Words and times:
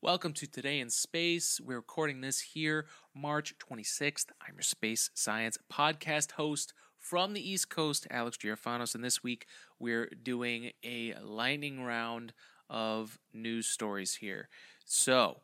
Welcome 0.00 0.32
to 0.34 0.46
Today 0.46 0.78
in 0.78 0.90
Space. 0.90 1.60
We're 1.60 1.78
recording 1.78 2.20
this 2.20 2.38
here 2.38 2.86
March 3.16 3.54
26th. 3.58 4.26
I'm 4.40 4.54
your 4.54 4.62
space 4.62 5.10
science 5.12 5.58
podcast 5.72 6.30
host 6.32 6.72
from 7.00 7.32
the 7.32 7.40
East 7.40 7.68
Coast, 7.68 8.06
Alex 8.08 8.36
Girofanos, 8.36 8.94
and 8.94 9.02
this 9.02 9.24
week 9.24 9.46
we're 9.80 10.08
doing 10.22 10.70
a 10.84 11.14
lightning 11.20 11.82
round 11.82 12.32
of 12.70 13.18
news 13.34 13.66
stories 13.66 14.14
here. 14.14 14.48
So, 14.84 15.40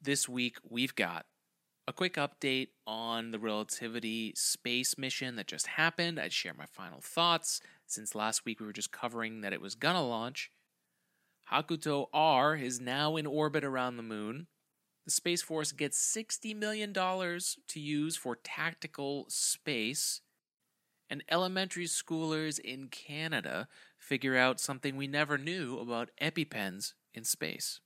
this 0.00 0.28
week 0.28 0.58
we've 0.70 0.94
got 0.94 1.26
a 1.88 1.92
quick 1.92 2.14
update 2.14 2.68
on 2.86 3.32
the 3.32 3.40
Relativity 3.40 4.34
space 4.36 4.96
mission 4.96 5.34
that 5.34 5.48
just 5.48 5.66
happened. 5.66 6.20
I'd 6.20 6.32
share 6.32 6.54
my 6.54 6.66
final 6.66 7.00
thoughts 7.00 7.60
since 7.88 8.14
last 8.14 8.44
week 8.44 8.60
we 8.60 8.66
were 8.66 8.72
just 8.72 8.92
covering 8.92 9.40
that 9.40 9.52
it 9.52 9.60
was 9.60 9.74
gonna 9.74 10.06
launch. 10.06 10.52
Hakuto 11.52 12.06
R 12.12 12.56
is 12.56 12.80
now 12.80 13.16
in 13.16 13.26
orbit 13.26 13.64
around 13.64 13.96
the 13.96 14.02
moon. 14.02 14.48
The 15.04 15.12
Space 15.12 15.42
Force 15.42 15.70
gets 15.70 15.98
$60 15.98 16.56
million 16.56 16.92
to 16.92 17.80
use 17.80 18.16
for 18.16 18.36
tactical 18.36 19.26
space. 19.28 20.20
And 21.08 21.22
elementary 21.30 21.84
schoolers 21.84 22.58
in 22.58 22.88
Canada 22.88 23.68
figure 23.96 24.36
out 24.36 24.58
something 24.58 24.96
we 24.96 25.06
never 25.06 25.38
knew 25.38 25.78
about 25.78 26.10
EpiPens 26.20 26.94
in 27.14 27.22
space. 27.22 27.80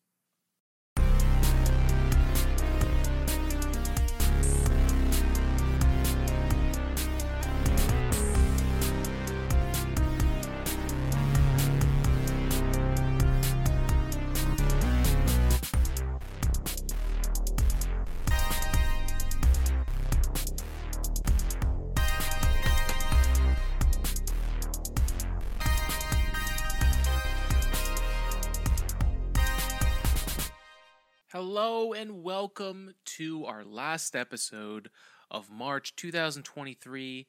Hello 31.53 31.93
and 31.93 32.23
welcome 32.23 32.95
to 33.05 33.45
our 33.45 33.65
last 33.65 34.15
episode 34.15 34.89
of 35.33 35.51
March 35.51 35.97
2023. 35.97 37.27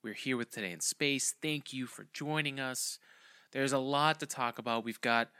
We're 0.00 0.14
here 0.14 0.36
with 0.36 0.52
Today 0.52 0.70
in 0.70 0.78
Space. 0.78 1.34
Thank 1.42 1.72
you 1.72 1.86
for 1.86 2.06
joining 2.12 2.60
us. 2.60 3.00
There's 3.50 3.72
a 3.72 3.78
lot 3.78 4.20
to 4.20 4.26
talk 4.26 4.60
about. 4.60 4.84
We've 4.84 5.00
got 5.00 5.30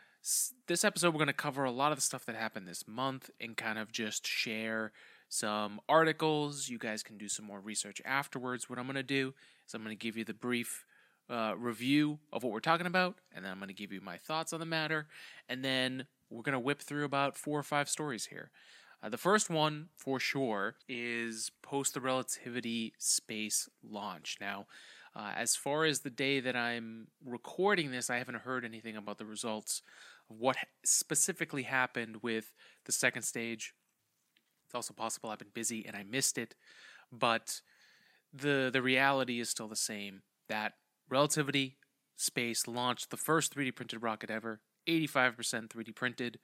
this 0.66 0.84
episode, 0.84 1.14
we're 1.14 1.18
going 1.18 1.28
to 1.28 1.32
cover 1.32 1.62
a 1.62 1.70
lot 1.70 1.92
of 1.92 1.98
the 1.98 2.02
stuff 2.02 2.26
that 2.26 2.34
happened 2.34 2.66
this 2.66 2.88
month 2.88 3.30
and 3.40 3.56
kind 3.56 3.78
of 3.78 3.92
just 3.92 4.26
share 4.26 4.90
some 5.28 5.80
articles. 5.88 6.68
You 6.68 6.78
guys 6.78 7.04
can 7.04 7.16
do 7.16 7.28
some 7.28 7.46
more 7.46 7.60
research 7.60 8.02
afterwards. 8.04 8.68
What 8.68 8.80
I'm 8.80 8.86
going 8.86 8.96
to 8.96 9.04
do 9.04 9.32
is 9.64 9.74
I'm 9.74 9.84
going 9.84 9.96
to 9.96 10.06
give 10.06 10.16
you 10.16 10.24
the 10.24 10.34
brief 10.34 10.84
uh, 11.30 11.54
review 11.56 12.18
of 12.32 12.42
what 12.42 12.52
we're 12.52 12.58
talking 12.58 12.88
about, 12.88 13.14
and 13.32 13.44
then 13.44 13.52
I'm 13.52 13.58
going 13.58 13.68
to 13.68 13.74
give 13.74 13.92
you 13.92 14.00
my 14.00 14.16
thoughts 14.16 14.52
on 14.52 14.58
the 14.58 14.66
matter, 14.66 15.06
and 15.48 15.64
then 15.64 16.06
we're 16.30 16.42
going 16.42 16.54
to 16.54 16.58
whip 16.58 16.80
through 16.80 17.04
about 17.04 17.36
four 17.36 17.58
or 17.58 17.62
five 17.62 17.88
stories 17.88 18.26
here. 18.26 18.50
Uh, 19.02 19.08
the 19.08 19.18
first 19.18 19.50
one, 19.50 19.88
for 19.96 20.18
sure, 20.18 20.76
is 20.88 21.50
post 21.62 21.94
the 21.94 22.00
relativity 22.00 22.94
space 22.98 23.68
launch. 23.82 24.38
Now, 24.40 24.66
uh, 25.14 25.32
as 25.36 25.54
far 25.54 25.84
as 25.84 26.00
the 26.00 26.10
day 26.10 26.40
that 26.40 26.56
I'm 26.56 27.08
recording 27.24 27.90
this, 27.90 28.10
I 28.10 28.18
haven't 28.18 28.40
heard 28.40 28.64
anything 28.64 28.96
about 28.96 29.18
the 29.18 29.26
results 29.26 29.82
of 30.30 30.38
what 30.38 30.56
specifically 30.84 31.64
happened 31.64 32.22
with 32.22 32.52
the 32.86 32.92
second 32.92 33.22
stage. 33.22 33.74
It's 34.64 34.74
also 34.74 34.94
possible 34.94 35.30
I've 35.30 35.38
been 35.38 35.48
busy 35.52 35.84
and 35.86 35.94
I 35.94 36.02
missed 36.02 36.38
it, 36.38 36.54
but 37.12 37.60
the 38.32 38.70
the 38.72 38.82
reality 38.82 39.38
is 39.38 39.50
still 39.50 39.68
the 39.68 39.76
same. 39.76 40.22
That 40.48 40.72
relativity 41.08 41.76
space 42.16 42.66
launched 42.66 43.10
the 43.10 43.16
first 43.16 43.54
3D 43.54 43.74
printed 43.76 44.02
rocket 44.02 44.30
ever 44.30 44.60
85% 44.86 45.68
3D 45.68 45.94
printed. 45.94 46.38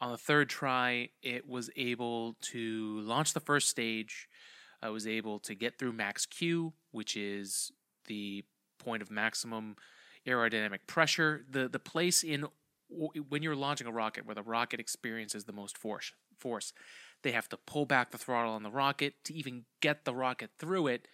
On 0.00 0.10
the 0.10 0.18
third 0.18 0.48
try, 0.48 1.10
it 1.22 1.48
was 1.48 1.70
able 1.76 2.36
to 2.42 3.00
launch 3.00 3.34
the 3.34 3.40
first 3.40 3.68
stage. 3.68 4.28
I 4.82 4.88
was 4.88 5.06
able 5.06 5.38
to 5.40 5.54
get 5.54 5.78
through 5.78 5.92
max 5.92 6.26
Q, 6.26 6.72
which 6.90 7.16
is 7.16 7.70
the 8.06 8.44
point 8.78 9.00
of 9.00 9.10
maximum 9.10 9.76
aerodynamic 10.26 10.80
pressure. 10.88 11.44
The 11.48 11.68
the 11.68 11.78
place 11.78 12.24
in 12.24 12.46
when 13.28 13.42
you're 13.42 13.56
launching 13.56 13.86
a 13.86 13.92
rocket 13.92 14.26
where 14.26 14.34
the 14.34 14.42
rocket 14.42 14.80
experiences 14.80 15.44
the 15.44 15.52
most 15.52 15.78
force 15.78 16.12
force 16.38 16.72
they 17.22 17.32
have 17.32 17.48
to 17.48 17.56
pull 17.56 17.86
back 17.86 18.10
the 18.10 18.18
throttle 18.18 18.52
on 18.52 18.62
the 18.62 18.70
rocket 18.70 19.14
to 19.24 19.32
even 19.32 19.64
get 19.80 20.04
the 20.04 20.14
rocket 20.14 20.50
through 20.58 20.86
it 20.88 21.06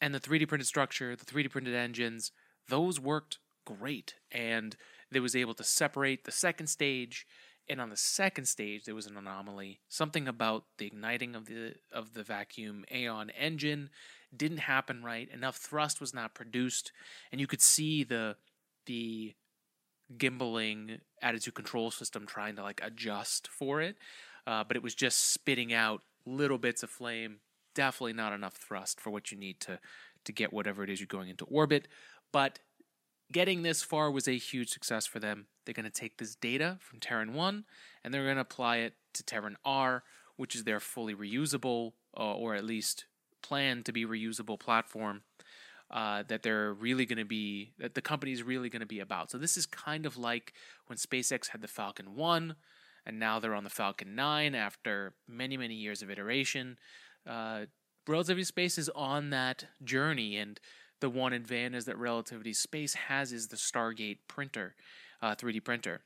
and 0.00 0.14
the 0.14 0.20
3d 0.20 0.48
printed 0.48 0.66
structure 0.66 1.14
the 1.14 1.24
3d 1.24 1.50
printed 1.50 1.74
engines 1.74 2.32
those 2.68 2.98
worked 2.98 3.38
great 3.64 4.14
and 4.32 4.76
that 5.10 5.22
was 5.22 5.36
able 5.36 5.54
to 5.54 5.64
separate 5.64 6.24
the 6.24 6.32
second 6.32 6.66
stage 6.68 7.26
and 7.68 7.80
on 7.80 7.90
the 7.90 7.96
second 7.96 8.46
stage 8.46 8.84
there 8.84 8.94
was 8.94 9.06
an 9.06 9.16
anomaly. 9.16 9.80
Something 9.88 10.26
about 10.26 10.64
the 10.78 10.86
igniting 10.86 11.34
of 11.34 11.46
the 11.46 11.74
of 11.92 12.14
the 12.14 12.22
vacuum 12.22 12.84
aeon 12.92 13.30
engine 13.30 13.90
didn't 14.36 14.58
happen 14.58 15.02
right 15.02 15.28
enough 15.32 15.56
thrust 15.56 16.00
was 16.00 16.14
not 16.14 16.34
produced 16.34 16.92
and 17.32 17.40
you 17.40 17.46
could 17.46 17.62
see 17.62 18.04
the 18.04 18.36
the 18.86 19.34
gimbaling 20.16 21.00
attitude 21.22 21.54
control 21.54 21.90
system 21.90 22.26
trying 22.26 22.56
to 22.56 22.62
like 22.62 22.80
adjust 22.82 23.48
for 23.48 23.80
it 23.80 23.96
uh, 24.46 24.64
but 24.64 24.76
it 24.76 24.82
was 24.82 24.94
just 24.94 25.32
spitting 25.32 25.72
out 25.72 26.02
little 26.26 26.58
bits 26.58 26.82
of 26.82 26.90
flame. 26.90 27.36
Definitely 27.74 28.14
not 28.14 28.32
enough 28.32 28.54
thrust 28.54 29.00
for 29.00 29.10
what 29.10 29.30
you 29.30 29.38
need 29.38 29.60
to 29.60 29.78
to 30.24 30.32
get 30.32 30.52
whatever 30.52 30.84
it 30.84 30.90
is 30.90 31.00
you're 31.00 31.06
going 31.06 31.30
into 31.30 31.46
orbit 31.46 31.88
but 32.32 32.58
getting 33.32 33.62
this 33.62 33.82
far 33.82 34.10
was 34.10 34.26
a 34.26 34.36
huge 34.38 34.70
success 34.70 35.06
for 35.06 35.18
them. 35.18 35.46
They're 35.64 35.74
going 35.74 35.84
to 35.84 35.90
take 35.90 36.18
this 36.18 36.34
data 36.34 36.78
from 36.80 37.00
Terran 37.00 37.32
1 37.34 37.64
and 38.02 38.14
they're 38.14 38.24
going 38.24 38.36
to 38.36 38.42
apply 38.42 38.78
it 38.78 38.94
to 39.14 39.22
Terran 39.22 39.56
R, 39.64 40.02
which 40.36 40.54
is 40.54 40.64
their 40.64 40.80
fully 40.80 41.14
reusable, 41.14 41.92
uh, 42.16 42.34
or 42.34 42.54
at 42.54 42.64
least 42.64 43.06
planned 43.42 43.84
to 43.86 43.92
be 43.92 44.04
reusable 44.04 44.58
platform 44.58 45.22
uh, 45.90 46.22
that 46.28 46.42
they're 46.42 46.72
really 46.72 47.06
going 47.06 47.18
to 47.18 47.24
be, 47.24 47.72
that 47.78 47.94
the 47.94 48.02
company 48.02 48.32
is 48.32 48.42
really 48.42 48.68
going 48.68 48.80
to 48.80 48.86
be 48.86 49.00
about. 49.00 49.30
So 49.30 49.38
this 49.38 49.56
is 49.56 49.66
kind 49.66 50.06
of 50.06 50.16
like 50.16 50.52
when 50.86 50.98
SpaceX 50.98 51.48
had 51.48 51.62
the 51.62 51.68
Falcon 51.68 52.14
1 52.14 52.54
and 53.06 53.18
now 53.18 53.40
they're 53.40 53.54
on 53.54 53.64
the 53.64 53.70
Falcon 53.70 54.14
9 54.14 54.54
after 54.54 55.14
many, 55.26 55.56
many 55.56 55.74
years 55.74 56.02
of 56.02 56.10
iteration. 56.10 56.78
Uh, 57.26 57.66
Relativity 58.06 58.44
Space 58.44 58.78
is 58.78 58.88
on 58.90 59.30
that 59.30 59.66
journey 59.84 60.36
and 60.36 60.58
the 61.00 61.10
one 61.10 61.32
advantage 61.32 61.84
that 61.84 61.98
Relativity 61.98 62.52
Space 62.52 62.94
has 62.94 63.32
is 63.32 63.48
the 63.48 63.56
Stargate 63.56 64.18
printer, 64.28 64.74
uh, 65.22 65.34
3D 65.34 65.64
printer. 65.64 66.02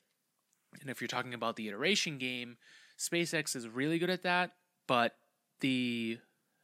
And 0.80 0.90
if 0.90 1.00
you're 1.00 1.08
talking 1.08 1.34
about 1.34 1.56
the 1.56 1.68
iteration 1.68 2.18
game, 2.18 2.56
SpaceX 2.98 3.54
is 3.56 3.68
really 3.68 3.98
good 3.98 4.10
at 4.10 4.22
that, 4.22 4.52
but 4.86 5.16
the 5.60 6.18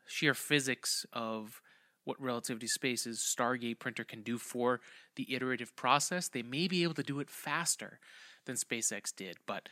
sheer 0.07 0.35
physics 0.35 1.07
of 1.13 1.61
what 2.05 2.21
Relativity 2.21 2.67
Space's 2.67 3.21
Stargate 3.21 3.79
printer 3.79 4.05
can 4.05 4.23
do 4.23 4.39
for 4.39 4.81
the 5.17 5.33
iterative 5.35 5.77
process, 5.77 6.29
they 6.29 6.43
may 6.43 6.67
be 6.67 6.83
able 6.83 6.95
to 6.95 7.03
do 7.03 7.21
it 7.21 7.31
faster 7.31 8.01
than 8.47 8.57
SpaceX 8.57 9.15
did. 9.15 9.37
But 9.47 9.69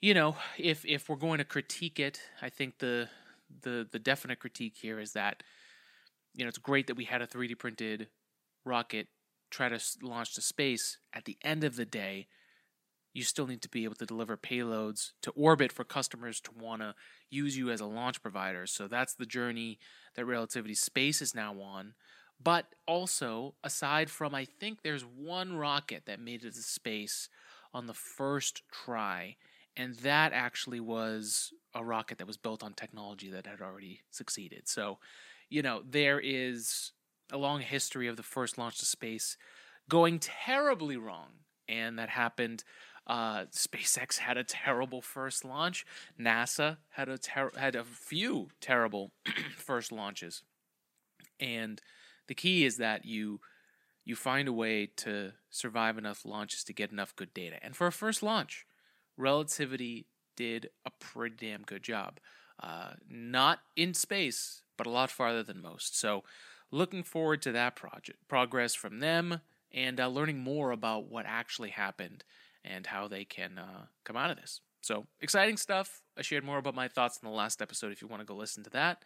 you 0.00 0.14
know, 0.14 0.36
if 0.58 0.84
if 0.84 1.08
we're 1.08 1.16
going 1.16 1.38
to 1.38 1.44
critique 1.44 1.98
it, 1.98 2.20
I 2.40 2.48
think 2.50 2.78
the 2.78 3.08
the 3.62 3.86
the 3.90 3.98
definite 3.98 4.40
critique 4.40 4.76
here 4.80 5.00
is 5.00 5.12
that 5.12 5.42
you 6.34 6.44
know, 6.44 6.48
it's 6.48 6.58
great 6.58 6.86
that 6.86 6.96
we 6.96 7.04
had 7.04 7.22
a 7.22 7.26
3D 7.26 7.58
printed 7.58 8.08
rocket 8.64 9.08
try 9.50 9.68
to 9.68 9.80
launch 10.02 10.34
to 10.34 10.40
space. 10.40 10.98
At 11.12 11.24
the 11.24 11.36
end 11.42 11.64
of 11.64 11.76
the 11.76 11.84
day, 11.84 12.26
you 13.14 13.22
still 13.22 13.46
need 13.46 13.62
to 13.62 13.68
be 13.68 13.84
able 13.84 13.94
to 13.96 14.06
deliver 14.06 14.36
payloads 14.36 15.10
to 15.22 15.30
orbit 15.32 15.70
for 15.70 15.84
customers 15.84 16.40
to 16.40 16.50
want 16.58 16.80
to 16.80 16.94
use 17.30 17.56
you 17.56 17.70
as 17.70 17.80
a 17.80 17.86
launch 17.86 18.22
provider. 18.22 18.66
So 18.66 18.88
that's 18.88 19.14
the 19.14 19.26
journey 19.26 19.78
that 20.16 20.24
Relativity 20.24 20.74
Space 20.74 21.20
is 21.20 21.34
now 21.34 21.60
on. 21.60 21.94
But 22.42 22.66
also, 22.88 23.54
aside 23.62 24.10
from, 24.10 24.34
I 24.34 24.44
think 24.44 24.82
there's 24.82 25.02
one 25.02 25.56
rocket 25.56 26.04
that 26.06 26.18
made 26.18 26.44
it 26.44 26.54
to 26.54 26.62
space 26.62 27.28
on 27.74 27.86
the 27.86 27.94
first 27.94 28.62
try, 28.72 29.36
and 29.76 29.94
that 29.96 30.32
actually 30.32 30.80
was 30.80 31.52
a 31.74 31.84
rocket 31.84 32.18
that 32.18 32.26
was 32.26 32.36
built 32.36 32.62
on 32.62 32.72
technology 32.72 33.30
that 33.30 33.46
had 33.46 33.60
already 33.60 34.00
succeeded. 34.10 34.68
So 34.68 34.98
you 35.52 35.62
know, 35.62 35.82
there 35.88 36.20
is 36.20 36.92
a 37.30 37.38
long 37.38 37.60
history 37.60 38.08
of 38.08 38.16
the 38.16 38.22
first 38.22 38.58
launch 38.58 38.78
to 38.78 38.86
space 38.86 39.36
going 39.88 40.18
terribly 40.18 40.96
wrong. 40.96 41.28
And 41.68 41.98
that 41.98 42.08
happened. 42.08 42.64
Uh, 43.06 43.44
SpaceX 43.46 44.18
had 44.18 44.36
a 44.36 44.44
terrible 44.44 45.00
first 45.00 45.44
launch. 45.44 45.84
NASA 46.20 46.78
had 46.90 47.08
a 47.08 47.18
ter- 47.18 47.52
had 47.56 47.74
a 47.74 47.84
few 47.84 48.48
terrible 48.60 49.12
first 49.56 49.92
launches. 49.92 50.42
And 51.40 51.80
the 52.28 52.34
key 52.34 52.64
is 52.64 52.76
that 52.76 53.04
you 53.04 53.40
you 54.04 54.16
find 54.16 54.48
a 54.48 54.52
way 54.52 54.86
to 54.86 55.32
survive 55.50 55.96
enough 55.96 56.24
launches 56.24 56.64
to 56.64 56.72
get 56.72 56.90
enough 56.90 57.14
good 57.14 57.32
data. 57.32 57.56
And 57.62 57.76
for 57.76 57.86
a 57.86 57.92
first 57.92 58.22
launch, 58.22 58.66
Relativity 59.16 60.06
did 60.36 60.70
a 60.86 60.90
pretty 60.90 61.36
damn 61.38 61.62
good 61.62 61.82
job. 61.82 62.18
Uh, 62.62 62.92
not 63.08 63.60
in 63.76 63.94
space, 63.94 64.61
but 64.76 64.86
a 64.86 64.90
lot 64.90 65.10
farther 65.10 65.42
than 65.42 65.62
most. 65.62 65.98
So, 65.98 66.24
looking 66.70 67.02
forward 67.02 67.42
to 67.42 67.52
that 67.52 67.76
project 67.76 68.18
progress 68.28 68.74
from 68.74 69.00
them 69.00 69.40
and 69.72 70.00
uh, 70.00 70.08
learning 70.08 70.38
more 70.38 70.70
about 70.70 71.10
what 71.10 71.26
actually 71.26 71.70
happened 71.70 72.24
and 72.64 72.86
how 72.86 73.08
they 73.08 73.24
can 73.24 73.58
uh, 73.58 73.86
come 74.04 74.16
out 74.16 74.30
of 74.30 74.36
this. 74.36 74.60
So, 74.80 75.06
exciting 75.20 75.56
stuff. 75.56 76.02
I 76.18 76.22
shared 76.22 76.44
more 76.44 76.58
about 76.58 76.74
my 76.74 76.88
thoughts 76.88 77.18
in 77.22 77.28
the 77.28 77.34
last 77.34 77.62
episode 77.62 77.92
if 77.92 78.02
you 78.02 78.08
want 78.08 78.20
to 78.20 78.26
go 78.26 78.34
listen 78.34 78.64
to 78.64 78.70
that. 78.70 79.02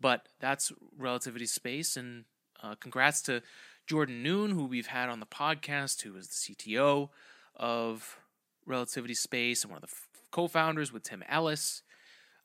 But 0.00 0.26
that's 0.40 0.72
Relativity 0.98 1.46
Space, 1.46 1.96
and 1.96 2.24
uh, 2.62 2.74
congrats 2.76 3.22
to 3.22 3.42
Jordan 3.86 4.22
Noone, 4.22 4.50
who 4.50 4.64
we've 4.64 4.86
had 4.86 5.08
on 5.08 5.20
the 5.20 5.26
podcast, 5.26 6.02
who 6.02 6.16
is 6.16 6.28
the 6.28 6.54
CTO 6.54 7.10
of 7.54 8.18
Relativity 8.66 9.14
Space 9.14 9.62
and 9.62 9.70
one 9.70 9.82
of 9.82 9.88
the 9.88 9.94
f- 9.94 10.08
co 10.30 10.48
founders 10.48 10.92
with 10.92 11.02
Tim 11.02 11.22
Ellis, 11.28 11.82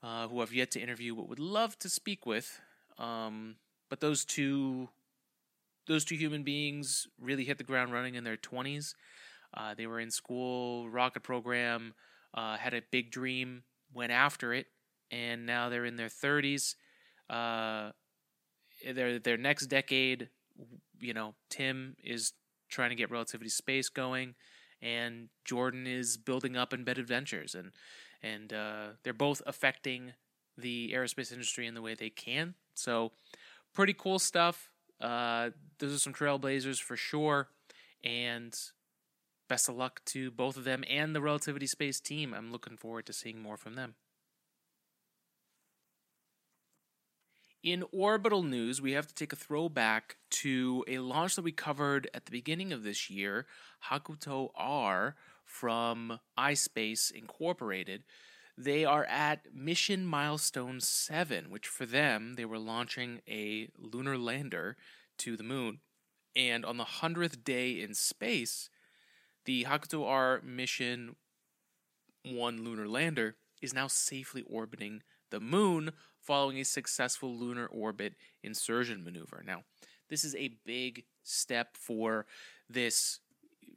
uh, 0.03 0.27
who 0.27 0.41
I've 0.41 0.53
yet 0.53 0.71
to 0.71 0.79
interview 0.79 1.15
but 1.15 1.29
would 1.29 1.39
love 1.39 1.77
to 1.79 1.89
speak 1.89 2.25
with. 2.25 2.59
Um, 2.97 3.55
but 3.89 3.99
those 3.99 4.25
two. 4.25 4.89
Those 5.87 6.03
two 6.03 6.15
human 6.15 6.43
beings 6.43 7.07
really 7.17 7.45
hit 7.45 7.57
the 7.57 7.63
ground 7.63 7.93
running 7.93 8.15
in 8.15 8.25
their 8.25 8.35
20s. 8.35 8.93
Uh, 9.53 9.73
they 9.73 9.87
were 9.87 10.01
in 10.01 10.11
school, 10.11 10.89
rocket 10.89 11.23
program, 11.23 11.93
uh, 12.33 12.57
had 12.57 12.73
a 12.73 12.81
big 12.91 13.09
dream, 13.09 13.63
went 13.93 14.11
after 14.11 14.53
it, 14.53 14.67
and 15.11 15.45
now 15.45 15.69
they're 15.69 15.85
in 15.85 15.95
their 15.95 16.09
30s. 16.09 16.75
Uh, 17.29 17.91
their 18.85 19.19
their 19.19 19.37
next 19.37 19.67
decade, 19.67 20.29
you 20.99 21.13
know, 21.13 21.33
Tim 21.49 21.95
is 22.03 22.33
trying 22.69 22.89
to 22.89 22.95
get 22.95 23.11
relativity 23.11 23.49
space 23.49 23.89
going, 23.89 24.35
and 24.81 25.29
Jordan 25.45 25.87
is 25.87 26.17
building 26.17 26.55
up 26.55 26.73
embedded 26.73 27.07
ventures, 27.07 27.55
and 27.55 27.71
and 28.33 28.53
uh, 28.53 28.87
they're 29.03 29.13
both 29.13 29.41
affecting 29.45 30.13
the 30.57 30.91
aerospace 30.93 31.31
industry 31.31 31.67
in 31.67 31.73
the 31.73 31.81
way 31.81 31.93
they 31.93 32.09
can. 32.09 32.55
So, 32.73 33.11
pretty 33.73 33.93
cool 33.93 34.19
stuff. 34.19 34.69
Uh, 34.99 35.51
those 35.79 35.93
are 35.93 35.99
some 35.99 36.13
trailblazers 36.13 36.79
for 36.79 36.97
sure, 36.97 37.49
and 38.03 38.53
best 39.47 39.69
of 39.69 39.75
luck 39.75 40.01
to 40.05 40.31
both 40.31 40.57
of 40.57 40.63
them 40.63 40.83
and 40.89 41.15
the 41.15 41.21
Relativity 41.21 41.67
Space 41.67 41.99
team. 41.99 42.33
I'm 42.33 42.51
looking 42.51 42.77
forward 42.77 43.05
to 43.05 43.13
seeing 43.13 43.41
more 43.41 43.57
from 43.57 43.75
them. 43.75 43.95
In 47.63 47.83
orbital 47.91 48.43
news, 48.43 48.81
we 48.81 48.93
have 48.93 49.07
to 49.07 49.13
take 49.13 49.33
a 49.33 49.35
throwback 49.35 50.17
to 50.29 50.85
a 50.87 50.99
launch 50.99 51.35
that 51.35 51.41
we 51.41 51.51
covered 51.51 52.09
at 52.13 52.25
the 52.25 52.31
beginning 52.31 52.71
of 52.71 52.83
this 52.83 53.09
year, 53.09 53.45
Hakuto 53.89 54.51
R 54.55 55.15
from 55.47 56.19
iSpace 56.37 57.11
Incorporated. 57.11 58.03
They 58.55 58.85
are 58.85 59.05
at 59.05 59.53
mission 59.53 60.05
milestone 60.05 60.79
7, 60.81 61.49
which 61.49 61.67
for 61.67 61.85
them, 61.85 62.33
they 62.35 62.45
were 62.45 62.59
launching 62.59 63.21
a 63.27 63.69
lunar 63.77 64.17
lander 64.17 64.77
to 65.19 65.37
the 65.37 65.43
moon. 65.43 65.79
And 66.35 66.65
on 66.65 66.77
the 66.77 66.85
100th 66.85 67.43
day 67.43 67.81
in 67.81 67.93
space, 67.93 68.69
the 69.45 69.63
Hakuto 69.63 70.05
R 70.05 70.41
mission 70.43 71.15
1 72.23 72.63
lunar 72.63 72.87
lander 72.87 73.35
is 73.61 73.73
now 73.73 73.87
safely 73.87 74.43
orbiting 74.47 75.01
the 75.29 75.39
moon 75.39 75.91
following 76.21 76.59
a 76.59 76.65
successful 76.65 77.35
lunar 77.35 77.65
orbit 77.67 78.15
insertion 78.43 79.03
maneuver. 79.03 79.43
Now, 79.45 79.63
this 80.09 80.23
is 80.23 80.35
a 80.35 80.57
big 80.65 81.05
step 81.23 81.77
for 81.77 82.25
this 82.69 83.19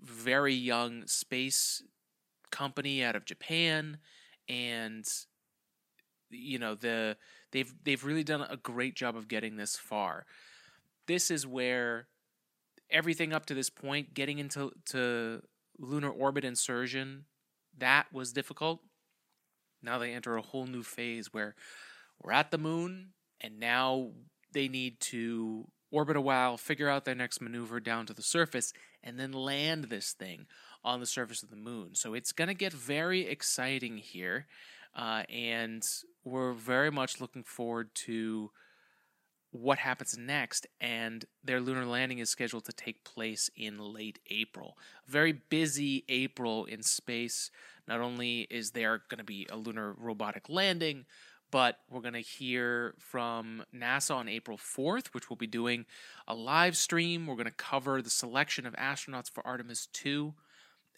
very 0.00 0.54
young 0.54 1.06
space 1.06 1.82
company 2.50 3.02
out 3.04 3.16
of 3.16 3.24
Japan 3.24 3.98
and 4.48 5.04
you 6.30 6.58
know 6.58 6.74
the 6.74 7.16
they've 7.52 7.72
they've 7.84 8.04
really 8.04 8.24
done 8.24 8.42
a 8.42 8.56
great 8.56 8.96
job 8.96 9.16
of 9.16 9.28
getting 9.28 9.56
this 9.56 9.76
far. 9.76 10.26
This 11.06 11.30
is 11.30 11.46
where 11.46 12.08
everything 12.90 13.32
up 13.32 13.46
to 13.46 13.54
this 13.54 13.70
point 13.70 14.14
getting 14.14 14.38
into 14.38 14.72
to 14.86 15.42
lunar 15.78 16.10
orbit 16.10 16.44
insertion 16.44 17.24
that 17.78 18.12
was 18.12 18.32
difficult. 18.32 18.80
Now 19.82 19.98
they 19.98 20.12
enter 20.12 20.36
a 20.36 20.42
whole 20.42 20.66
new 20.66 20.82
phase 20.82 21.32
where 21.32 21.54
we're 22.22 22.32
at 22.32 22.50
the 22.50 22.58
moon, 22.58 23.12
and 23.40 23.58
now 23.58 24.10
they 24.52 24.68
need 24.68 25.00
to 25.00 25.68
orbit 25.90 26.16
a 26.16 26.20
while, 26.20 26.56
figure 26.56 26.88
out 26.88 27.04
their 27.04 27.14
next 27.14 27.40
maneuver 27.40 27.80
down 27.80 28.06
to 28.06 28.14
the 28.14 28.22
surface, 28.22 28.72
and 29.02 29.18
then 29.18 29.32
land 29.32 29.84
this 29.84 30.12
thing 30.12 30.46
on 30.84 31.00
the 31.00 31.06
surface 31.06 31.42
of 31.42 31.50
the 31.50 31.56
moon. 31.56 31.94
So 31.94 32.14
it's 32.14 32.32
going 32.32 32.48
to 32.48 32.54
get 32.54 32.72
very 32.72 33.26
exciting 33.26 33.98
here, 33.98 34.46
uh, 34.94 35.22
and 35.28 35.86
we're 36.24 36.52
very 36.52 36.90
much 36.90 37.20
looking 37.20 37.44
forward 37.44 37.94
to 38.06 38.50
what 39.52 39.78
happens 39.78 40.16
next. 40.16 40.66
And 40.80 41.24
their 41.42 41.60
lunar 41.60 41.84
landing 41.84 42.18
is 42.18 42.30
scheduled 42.30 42.64
to 42.66 42.72
take 42.72 43.04
place 43.04 43.50
in 43.56 43.78
late 43.78 44.18
April. 44.30 44.76
Very 45.06 45.32
busy 45.32 46.04
April 46.08 46.64
in 46.64 46.82
space. 46.82 47.50
Not 47.88 48.00
only 48.00 48.46
is 48.50 48.70
there 48.70 49.02
going 49.08 49.18
to 49.18 49.24
be 49.24 49.46
a 49.50 49.56
lunar 49.56 49.94
robotic 49.98 50.48
landing, 50.48 51.06
but 51.50 51.78
we're 51.90 52.00
going 52.00 52.14
to 52.14 52.20
hear 52.20 52.94
from 52.98 53.64
NASA 53.74 54.14
on 54.14 54.28
April 54.28 54.56
4th, 54.56 55.08
which 55.08 55.28
we'll 55.28 55.36
be 55.36 55.46
doing 55.46 55.86
a 56.28 56.34
live 56.34 56.76
stream. 56.76 57.26
We're 57.26 57.34
going 57.34 57.46
to 57.46 57.52
cover 57.52 58.02
the 58.02 58.10
selection 58.10 58.66
of 58.66 58.74
astronauts 58.74 59.30
for 59.30 59.46
Artemis 59.46 59.86
2. 59.92 60.34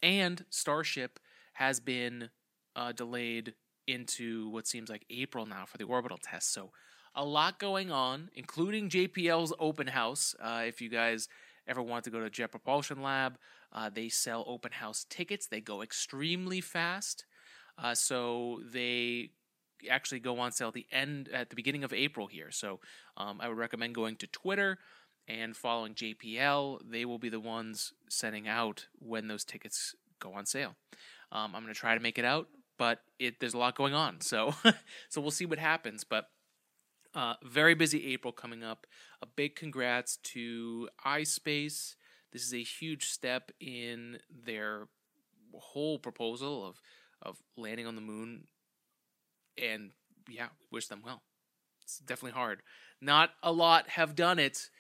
And 0.03 0.45
Starship 0.51 1.19
has 1.55 1.81
been 1.81 2.31
uh, 2.77 2.93
delayed 2.93 3.55
into 3.87 4.49
what 4.51 4.67
seems 4.67 4.89
like 4.89 5.05
April 5.11 5.47
now 5.47 5.65
for 5.67 5.79
the 5.79 5.85
orbital 5.85 6.19
test. 6.19 6.53
So, 6.53 6.71
a 7.15 7.25
lot 7.25 7.59
going 7.59 7.91
on, 7.91 8.31
including 8.35 8.89
JPL's 8.89 9.53
open 9.59 9.89
house. 9.89 10.35
Uh, 10.41 10.63
if 10.67 10.81
you 10.81 10.89
guys 10.89 11.29
ever 11.69 11.83
want 11.83 12.05
to 12.05 12.11
go 12.11 12.21
to 12.21 12.31
Jet 12.31 12.51
Propulsion 12.51 13.03
Lab, 13.03 13.37
uh, 13.73 13.91
they 13.91 14.09
sell 14.09 14.45
open 14.47 14.73
house 14.73 15.05
tickets. 15.09 15.47
They 15.47 15.61
go 15.61 15.83
extremely 15.83 16.63
fast. 16.63 17.27
Uh, 17.77 17.95
so 17.95 18.61
they 18.65 19.31
actually 19.90 20.20
go 20.20 20.38
on 20.38 20.52
sale 20.52 20.69
at 20.69 20.75
the 20.75 20.87
end 20.90 21.29
at 21.32 21.50
the 21.50 21.56
beginning 21.56 21.84
of 21.84 21.93
April 21.93 22.26
here. 22.26 22.50
So 22.50 22.81
um, 23.17 23.40
I 23.40 23.49
would 23.49 23.58
recommend 23.58 23.94
going 23.94 24.17
to 24.17 24.26
Twitter 24.26 24.79
and 25.29 25.56
following 25.56 25.94
JPL. 25.94 26.81
They 26.88 27.05
will 27.05 27.19
be 27.19 27.29
the 27.29 27.40
ones 27.40 27.93
sending 28.08 28.49
out 28.49 28.87
when 28.99 29.29
those 29.29 29.44
tickets 29.44 29.94
go 30.20 30.34
on 30.34 30.46
sale. 30.46 30.76
Um, 31.31 31.55
I'm 31.55 31.62
going 31.62 31.75
to 31.75 31.79
try 31.79 31.94
to 31.94 32.00
make 32.00 32.19
it 32.19 32.25
out, 32.25 32.49
but 32.79 33.00
it 33.19 33.40
there's 33.40 33.55
a 33.55 33.58
lot 33.58 33.76
going 33.76 33.94
on, 33.94 34.20
so 34.20 34.55
so 35.08 35.20
we'll 35.20 35.31
see 35.31 35.46
what 35.46 35.58
happens. 35.58 36.05
But 36.05 36.27
uh, 37.15 37.34
very 37.44 37.74
busy 37.74 38.12
April 38.12 38.32
coming 38.32 38.62
up. 38.62 38.86
A 39.22 39.27
big 39.27 39.56
congrats 39.56 40.17
to 40.19 40.89
iSpace. 41.06 41.94
This 42.32 42.43
is 42.44 42.55
a 42.55 42.62
huge 42.62 43.06
step 43.06 43.51
in 43.60 44.19
their 44.31 44.89
whole 45.55 45.98
proposal 45.98 46.67
of 46.67 46.81
of 47.22 47.39
landing 47.56 47.86
on 47.86 47.94
the 47.94 48.01
moon 48.01 48.44
and 49.61 49.91
yeah, 50.29 50.49
wish 50.71 50.87
them 50.87 51.03
well. 51.05 51.23
It's 51.82 51.99
definitely 51.99 52.39
hard. 52.39 52.63
Not 53.01 53.31
a 53.43 53.53
lot 53.53 53.91
have 53.91 54.15
done 54.15 54.39
it. 54.39 54.71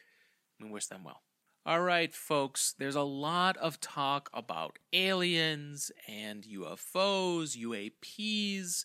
We 0.60 0.70
wish 0.70 0.86
them 0.86 1.04
well. 1.04 1.22
All 1.64 1.82
right, 1.82 2.12
folks, 2.12 2.74
there's 2.76 2.96
a 2.96 3.02
lot 3.02 3.56
of 3.56 3.80
talk 3.80 4.28
about 4.34 4.80
aliens 4.92 5.92
and 6.08 6.44
UFOs, 6.44 7.56
UAPs, 7.56 8.84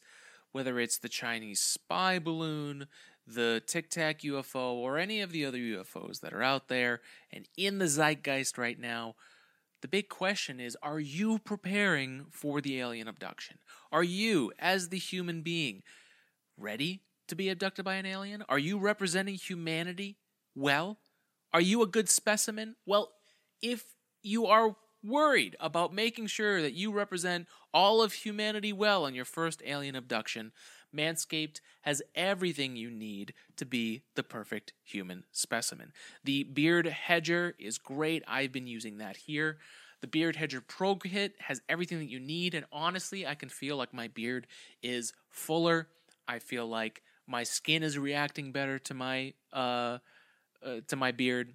whether 0.52 0.80
it's 0.80 1.00
the 1.00 1.10
Chinese 1.10 1.60
spy 1.60 2.20
balloon, 2.20 2.86
the 3.26 3.64
Tic 3.66 3.90
Tac 3.90 4.22
UFO, 4.22 4.74
or 4.74 5.00
any 5.00 5.22
of 5.22 5.32
the 5.32 5.44
other 5.44 5.58
UFOs 5.58 6.22
that 6.22 6.34
are 6.34 6.44
out 6.44 6.68
there 6.68 7.02
and 7.32 7.48
in 7.58 7.80
the 7.80 7.88
zeitgeist 7.88 8.60
right 8.60 8.80
now. 8.80 9.16
The 9.82 9.88
big 9.88 10.10
question 10.10 10.60
is 10.60 10.78
Are 10.82 11.00
you 11.00 11.40
preparing 11.40 12.26
for 12.32 12.62
the 12.62 12.80
alien 12.80 13.08
abduction? 13.08 13.60
Are 13.92 14.04
you, 14.04 14.52
as 14.60 14.90
the 14.90 14.98
human 14.98 15.42
being, 15.42 15.84
ready 16.58 17.02
to 17.28 17.36
be 17.36 17.50
abducted 17.50 17.86
by 17.86 17.96
an 17.96 18.06
alien? 18.06 18.44
Are 18.50 18.60
you 18.60 18.80
representing 18.80 19.36
humanity 19.36 20.18
well? 20.56 21.00
Are 21.54 21.62
you 21.62 21.82
a 21.82 21.88
good 21.88 22.10
specimen? 22.10 22.76
Well, 22.86 23.12
if 23.62 23.84
you 24.24 24.46
are 24.48 24.76
worried 25.04 25.56
about 25.60 25.94
making 25.94 26.28
sure 26.28 26.62
that 26.62 26.74
you 26.74 26.92
represent 26.92 27.48
all 27.74 28.02
of 28.02 28.14
humanity 28.14 28.74
well 28.74 29.06
on 29.06 29.14
your 29.14 29.26
first 29.26 29.62
alien 29.66 29.96
abduction, 29.96 30.52
Manscaped 30.98 31.60
has 31.82 32.02
everything 32.16 32.76
you 32.76 32.90
need 32.90 33.34
to 33.58 33.66
be 33.66 34.02
the 34.16 34.24
perfect 34.24 34.74
human 34.84 35.24
specimen. 35.32 35.94
The 36.24 36.44
Beard 36.44 36.88
Hedger 36.88 37.56
is 37.60 37.78
great. 37.78 38.24
I've 38.28 38.52
been 38.52 38.68
using 38.68 38.98
that 38.98 39.18
here. 39.18 39.58
The 40.02 40.08
Beard 40.08 40.36
Hedger 40.36 40.62
Pro 40.62 40.96
Kit 40.96 41.36
has 41.40 41.62
everything 41.70 42.00
that 42.00 42.10
you 42.10 42.20
need, 42.20 42.54
and 42.54 42.66
honestly, 42.72 43.26
I 43.26 43.36
can 43.36 43.50
feel 43.50 43.78
like 43.78 43.94
my 43.94 44.08
beard 44.08 44.48
is 44.84 45.14
fuller. 45.30 45.88
I 46.28 46.40
feel 46.40 46.68
like 46.68 47.02
my 47.26 47.44
skin 47.44 47.84
is 47.84 47.98
reacting 47.98 48.52
better 48.52 48.80
to 48.80 48.94
my 48.94 49.34
uh, 49.52 49.98
uh 50.64 50.82
to 50.88 50.96
my 50.96 51.12
beard 51.12 51.54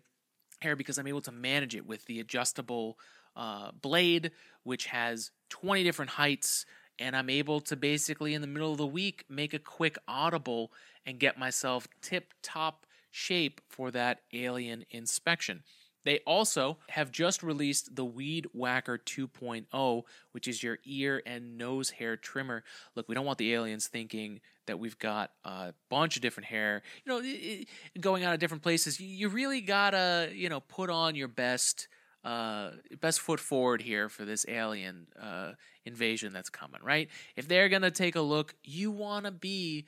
hair 0.60 0.76
because 0.76 0.98
I'm 0.98 1.06
able 1.06 1.20
to 1.22 1.32
manage 1.32 1.74
it 1.74 1.86
with 1.86 2.04
the 2.06 2.20
adjustable 2.20 2.98
uh, 3.36 3.70
blade, 3.80 4.30
which 4.64 4.86
has 4.86 5.30
20 5.50 5.82
different 5.84 6.12
heights 6.12 6.66
and 6.98 7.16
I'm 7.16 7.30
able 7.30 7.60
to 7.62 7.76
basically 7.76 8.34
in 8.34 8.40
the 8.40 8.46
middle 8.46 8.72
of 8.72 8.78
the 8.78 8.86
week 8.86 9.24
make 9.28 9.54
a 9.54 9.58
quick 9.58 9.98
audible 10.06 10.72
and 11.06 11.18
get 11.18 11.38
myself 11.38 11.88
tip 12.00 12.34
top 12.42 12.86
shape 13.10 13.60
for 13.68 13.90
that 13.90 14.20
alien 14.32 14.84
inspection. 14.90 15.62
They 16.04 16.18
also 16.26 16.78
have 16.88 17.12
just 17.12 17.42
released 17.42 17.94
the 17.94 18.04
Weed 18.04 18.48
Whacker 18.52 18.98
2.0, 18.98 20.02
which 20.32 20.48
is 20.48 20.62
your 20.62 20.78
ear 20.84 21.22
and 21.24 21.56
nose 21.56 21.90
hair 21.90 22.16
trimmer. 22.16 22.64
Look, 22.96 23.08
we 23.08 23.14
don't 23.14 23.26
want 23.26 23.38
the 23.38 23.54
aliens 23.54 23.86
thinking 23.86 24.40
that 24.66 24.78
we've 24.78 24.98
got 24.98 25.30
a 25.44 25.74
bunch 25.90 26.16
of 26.16 26.22
different 26.22 26.46
hair, 26.48 26.82
you 27.04 27.12
know, 27.12 28.00
going 28.00 28.24
out 28.24 28.34
of 28.34 28.40
different 28.40 28.62
places. 28.62 29.00
You 29.00 29.28
really 29.28 29.60
gotta, 29.60 30.30
you 30.32 30.48
know, 30.48 30.60
put 30.60 30.90
on 30.90 31.14
your 31.14 31.28
best, 31.28 31.88
uh, 32.24 32.70
best 33.00 33.20
foot 33.20 33.40
forward 33.40 33.82
here 33.82 34.08
for 34.08 34.24
this 34.24 34.44
alien 34.48 35.06
uh, 35.20 35.52
invasion 35.84 36.32
that's 36.32 36.50
coming, 36.50 36.80
right? 36.82 37.08
If 37.36 37.48
they're 37.48 37.68
gonna 37.68 37.90
take 37.90 38.16
a 38.16 38.20
look, 38.20 38.54
you 38.62 38.90
wanna 38.90 39.32
be 39.32 39.86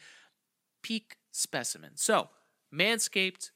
peak 0.82 1.16
specimen. 1.30 1.92
So, 1.94 2.28
Manscaped 2.72 3.50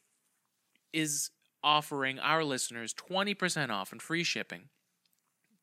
is 0.93 1.31
offering 1.63 2.19
our 2.19 2.45
listeners 2.45 2.95
20% 2.95 3.71
off 3.71 3.93
and 3.93 4.01
free 4.01 4.25
shipping 4.25 4.69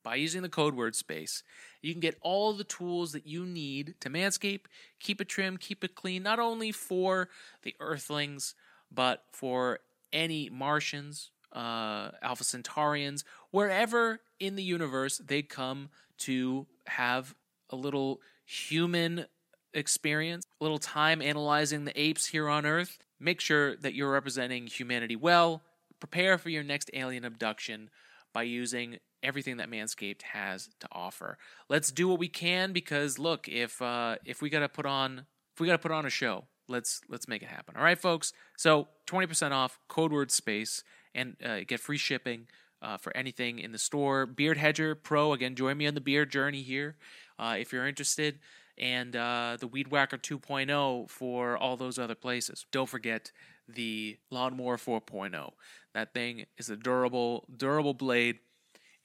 by 0.04 0.16
using 0.16 0.44
the 0.44 0.50
code 0.50 0.76
word 0.76 0.96
space. 0.96 1.42
You 1.82 1.94
can 1.94 2.00
get 2.00 2.18
all 2.22 2.54
the 2.54 2.64
tools 2.64 3.12
that 3.14 3.26
you 3.26 3.46
need 3.46 3.96
to 4.02 4.10
manscape, 4.10 4.66
keep 5.00 5.20
it 5.20 5.28
trim, 5.28 5.58
keep 5.58 5.84
it 5.84 5.96
clean, 5.96 6.22
not 6.22 6.40
only 6.40 6.72
for 6.72 7.30
the 7.64 7.76
earthlings, 7.80 8.54
but 8.92 9.24
for 9.32 9.80
any 10.14 10.50
Martians, 10.50 11.32
uh, 11.56 12.12
Alpha 12.22 12.44
Centaurians, 12.44 13.24
wherever 13.52 14.20
in 14.40 14.56
the 14.56 14.64
universe 14.64 15.18
they 15.18 15.42
come 15.42 15.90
to 16.20 16.68
have 16.88 17.34
a 17.70 17.76
little 17.76 18.22
human 18.46 19.26
experience, 19.74 20.46
a 20.62 20.64
little 20.64 20.78
time 20.78 21.22
analyzing 21.22 21.86
the 21.86 22.00
apes 22.00 22.28
here 22.28 22.48
on 22.48 22.66
Earth. 22.66 23.00
Make 23.20 23.42
sure 23.42 23.76
that 23.78 23.96
you're 23.96 24.12
representing 24.12 24.68
humanity 24.68 25.16
well 25.16 25.64
Prepare 26.00 26.38
for 26.38 26.50
your 26.50 26.64
next 26.64 26.92
alien 26.94 27.24
abduction 27.26 27.90
by 28.34 28.44
using 28.44 28.98
everything 29.24 29.58
that 29.58 29.70
Manscaped 29.70 30.22
has 30.22 30.70
to 30.80 30.88
offer. 30.92 31.38
Let's 31.70 31.92
do 31.92 32.08
what 32.08 32.20
we 32.20 32.28
can 32.28 32.74
because 32.74 33.18
look, 33.18 33.48
if 33.48 33.82
uh, 33.82 34.18
if 34.26 34.42
we 34.42 34.50
gotta 34.50 34.70
put 34.70 34.86
on 34.86 35.26
if 35.54 35.60
we 35.60 35.68
gotta 35.68 35.80
put 35.80 35.92
on 35.92 36.06
a 36.06 36.10
show, 36.10 36.46
let's 36.68 37.02
let's 37.10 37.28
make 37.28 37.42
it 37.42 37.50
happen. 37.50 37.76
All 37.76 37.84
right, 37.84 38.00
folks. 38.00 38.34
So 38.58 38.88
twenty 39.06 39.28
percent 39.28 39.54
off, 39.54 39.80
code 39.88 40.12
word 40.12 40.32
space, 40.32 40.84
and 41.14 41.36
uh, 41.44 41.60
get 41.68 41.80
free 41.80 41.98
shipping. 41.98 42.48
Uh, 42.82 42.98
for 42.98 43.16
anything 43.18 43.58
in 43.58 43.72
the 43.72 43.80
store, 43.80 44.28
Beard 44.28 44.58
Hedger 44.58 44.94
Pro. 44.94 45.34
Again, 45.34 45.56
join 45.56 45.76
me 45.76 45.88
on 45.88 45.96
the 45.96 46.02
beard 46.02 46.30
journey 46.30 46.62
here 46.62 46.98
uh, 47.40 47.56
if 47.58 47.74
you're 47.74 47.88
interested, 47.88 48.38
and 48.78 49.16
uh, 49.16 49.58
the 49.60 49.66
Weed 49.66 49.88
Whacker 49.88 50.18
2.0 50.18 51.10
for 51.10 51.58
all 51.58 51.78
those 51.78 51.98
other 51.98 52.14
places. 52.14 52.66
Don't 52.72 52.90
forget 52.90 53.32
the 53.68 54.18
Lawnmower 54.30 54.78
4.0. 54.78 55.52
That 55.94 56.14
thing 56.14 56.46
is 56.58 56.70
a 56.70 56.76
durable, 56.76 57.46
durable 57.56 57.94
blade 57.94 58.40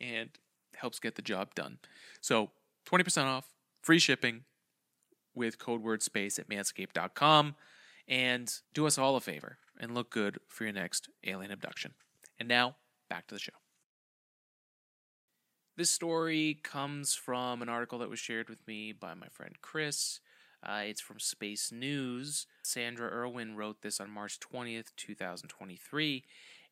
and 0.00 0.30
helps 0.76 0.98
get 0.98 1.14
the 1.14 1.22
job 1.22 1.54
done. 1.54 1.78
So 2.20 2.50
20% 2.86 3.24
off, 3.24 3.54
free 3.82 3.98
shipping 3.98 4.42
with 5.34 5.58
code 5.58 5.82
word 5.82 6.02
space 6.02 6.38
at 6.38 6.48
manscaped.com. 6.48 7.54
And 8.08 8.52
do 8.74 8.86
us 8.86 8.98
all 8.98 9.16
a 9.16 9.20
favor 9.20 9.58
and 9.78 9.94
look 9.94 10.10
good 10.10 10.38
for 10.48 10.64
your 10.64 10.72
next 10.72 11.08
alien 11.24 11.52
abduction. 11.52 11.94
And 12.38 12.48
now, 12.48 12.76
back 13.08 13.26
to 13.28 13.34
the 13.34 13.40
show. 13.40 13.52
This 15.76 15.90
story 15.90 16.58
comes 16.62 17.14
from 17.14 17.62
an 17.62 17.68
article 17.68 18.00
that 18.00 18.10
was 18.10 18.18
shared 18.18 18.48
with 18.48 18.66
me 18.66 18.92
by 18.92 19.14
my 19.14 19.28
friend 19.28 19.54
Chris. 19.62 20.20
Uh, 20.62 20.82
it's 20.84 21.00
from 21.00 21.18
Space 21.18 21.72
News. 21.72 22.46
Sandra 22.62 23.08
Erwin 23.08 23.56
wrote 23.56 23.80
this 23.80 24.00
on 24.00 24.10
March 24.10 24.38
20th, 24.40 24.88
2023. 24.96 26.24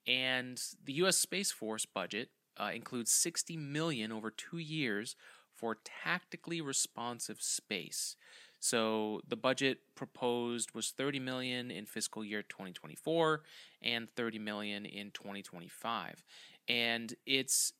And 0.07 0.61
the 0.85 0.93
U.S. 0.95 1.17
Space 1.17 1.50
Force 1.50 1.87
budget 1.87 2.31
uh, 2.59 2.71
includes 2.75 3.11
60 3.12 3.57
million 3.57 4.12
over 4.12 4.31
two 4.31 4.59
years 4.59 5.17
for 5.55 5.79
tactically 6.05 6.61
responsive 6.61 7.41
space. 7.41 8.17
So 8.61 9.21
the 9.27 9.37
budget 9.37 9.79
proposed 9.95 10.75
was 10.75 10.91
30 10.91 11.21
million 11.21 11.71
in 11.71 11.87
fiscal 11.87 12.25
year 12.25 12.43
2024 12.43 13.43
and 13.83 14.09
30 14.17 14.38
million 14.38 14.85
in 14.85 15.11
2025. 15.12 16.25
And 16.69 17.15
it's 17.25 17.73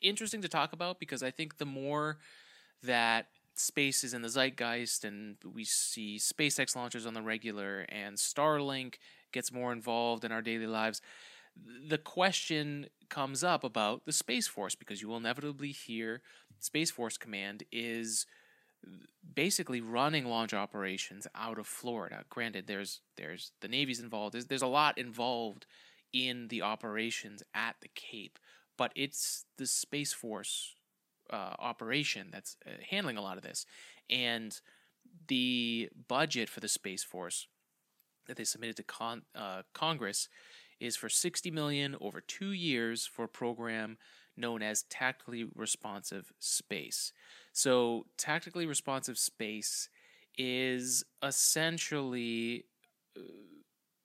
interesting 0.00 0.42
to 0.42 0.48
talk 0.48 0.72
about 0.72 1.00
because 1.00 1.22
I 1.22 1.30
think 1.30 1.58
the 1.58 1.66
more 1.66 2.18
that 2.82 3.28
space 3.54 4.04
is 4.04 4.12
in 4.12 4.22
the 4.22 4.28
zeitgeist 4.28 5.04
and 5.04 5.36
we 5.54 5.64
see 5.64 6.18
SpaceX 6.18 6.76
launches 6.76 7.06
on 7.06 7.14
the 7.14 7.22
regular 7.22 7.86
and 7.88 8.16
Starlink 8.16 8.96
gets 9.32 9.50
more 9.50 9.72
involved 9.72 10.24
in 10.24 10.32
our 10.32 10.42
daily 10.42 10.66
lives, 10.66 11.00
the 11.88 11.98
question 11.98 12.86
comes 13.08 13.42
up 13.42 13.64
about 13.64 14.04
the 14.04 14.12
Space 14.12 14.46
Force 14.46 14.74
because 14.74 15.00
you 15.00 15.08
will 15.08 15.16
inevitably 15.16 15.72
hear 15.72 16.20
Space 16.58 16.90
Force 16.90 17.16
Command 17.16 17.64
is 17.72 18.26
basically 19.34 19.80
running 19.80 20.26
launch 20.26 20.54
operations 20.54 21.26
out 21.34 21.58
of 21.58 21.66
Florida. 21.66 22.24
Granted, 22.28 22.66
there's 22.66 23.00
there's 23.16 23.52
the 23.60 23.68
Navy's 23.68 24.00
involved. 24.00 24.34
There's, 24.34 24.46
there's 24.46 24.62
a 24.62 24.66
lot 24.66 24.98
involved 24.98 25.66
in 26.12 26.48
the 26.48 26.62
operations 26.62 27.42
at 27.54 27.76
the 27.80 27.90
Cape, 27.94 28.38
but 28.78 28.92
it's 28.94 29.44
the 29.58 29.66
Space 29.66 30.12
Force 30.12 30.74
uh, 31.30 31.54
operation 31.58 32.28
that's 32.32 32.56
uh, 32.66 32.70
handling 32.88 33.16
a 33.16 33.22
lot 33.22 33.36
of 33.36 33.42
this. 33.42 33.66
And 34.08 34.58
the 35.28 35.88
budget 36.08 36.48
for 36.48 36.60
the 36.60 36.68
Space 36.68 37.02
Force 37.02 37.48
that 38.26 38.36
they 38.36 38.44
submitted 38.44 38.76
to 38.76 38.82
con- 38.82 39.22
uh, 39.34 39.62
Congress 39.72 40.28
is 40.80 40.96
for 40.96 41.08
60 41.08 41.50
million 41.50 41.96
over 42.00 42.20
2 42.20 42.50
years 42.50 43.06
for 43.06 43.24
a 43.24 43.28
program 43.28 43.98
known 44.36 44.62
as 44.62 44.82
tactically 44.82 45.46
responsive 45.54 46.32
space. 46.38 47.12
So, 47.56 48.04
tactically 48.18 48.66
responsive 48.66 49.16
space 49.16 49.88
is 50.36 51.04
essentially 51.22 52.66
uh, 53.16 53.22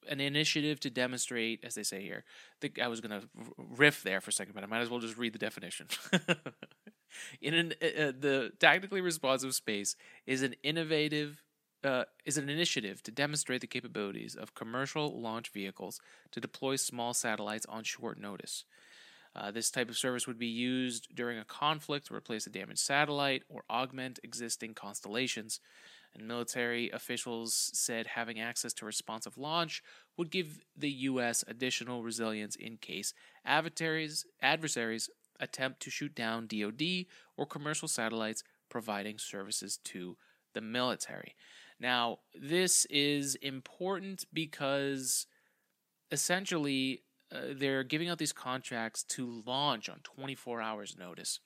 an 0.09 0.21
initiative 0.21 0.79
to 0.79 0.89
demonstrate, 0.89 1.59
as 1.65 1.75
they 1.75 1.83
say 1.83 2.01
here. 2.01 2.23
The, 2.61 2.71
I 2.81 2.87
was 2.87 3.01
going 3.01 3.19
to 3.19 3.27
riff 3.57 4.03
there 4.03 4.21
for 4.21 4.29
a 4.29 4.33
second, 4.33 4.53
but 4.53 4.63
I 4.63 4.67
might 4.67 4.79
as 4.79 4.89
well 4.89 5.01
just 5.01 5.17
read 5.17 5.33
the 5.33 5.37
definition. 5.37 5.87
In 7.41 7.53
an, 7.53 7.73
uh, 7.81 7.85
uh, 7.85 8.11
the 8.17 8.53
tactically 8.57 9.01
responsive 9.01 9.53
space 9.53 9.97
is 10.25 10.43
an 10.43 10.55
innovative 10.63 11.43
uh, 11.83 12.05
is 12.23 12.37
an 12.37 12.47
initiative 12.47 13.03
to 13.03 13.11
demonstrate 13.11 13.59
the 13.59 13.67
capabilities 13.67 14.33
of 14.33 14.55
commercial 14.55 15.19
launch 15.19 15.49
vehicles 15.49 15.99
to 16.31 16.39
deploy 16.39 16.77
small 16.77 17.13
satellites 17.13 17.65
on 17.67 17.83
short 17.83 18.17
notice. 18.17 18.63
Uh, 19.35 19.49
this 19.51 19.71
type 19.71 19.89
of 19.89 19.97
service 19.97 20.27
would 20.27 20.39
be 20.39 20.47
used 20.47 21.07
during 21.15 21.37
a 21.37 21.45
conflict 21.45 22.07
to 22.07 22.15
replace 22.15 22.45
a 22.45 22.49
damaged 22.49 22.79
satellite 22.79 23.43
or 23.47 23.63
augment 23.69 24.19
existing 24.23 24.73
constellations. 24.73 25.59
And 26.13 26.27
military 26.27 26.89
officials 26.89 27.71
said 27.73 28.07
having 28.07 28.39
access 28.39 28.73
to 28.73 28.85
responsive 28.85 29.37
launch 29.37 29.81
would 30.17 30.29
give 30.29 30.59
the 30.75 30.89
U.S. 30.89 31.45
additional 31.47 32.03
resilience 32.03 32.55
in 32.55 32.77
case 32.77 33.13
adversaries, 33.45 34.25
adversaries 34.41 35.09
attempt 35.39 35.79
to 35.81 35.89
shoot 35.89 36.13
down 36.13 36.47
DoD 36.47 37.05
or 37.37 37.45
commercial 37.45 37.87
satellites 37.87 38.43
providing 38.69 39.17
services 39.17 39.79
to 39.85 40.17
the 40.53 40.61
military. 40.61 41.35
Now, 41.79 42.19
this 42.39 42.85
is 42.89 43.35
important 43.35 44.25
because 44.33 45.25
essentially 46.11 47.03
uh, 47.31 47.39
they're 47.55 47.83
giving 47.83 48.09
out 48.09 48.17
these 48.17 48.33
contracts 48.33 49.03
to 49.03 49.43
launch 49.45 49.89
on 49.89 49.99
24 50.03 50.61
hours 50.61 50.95
notice. 50.97 51.39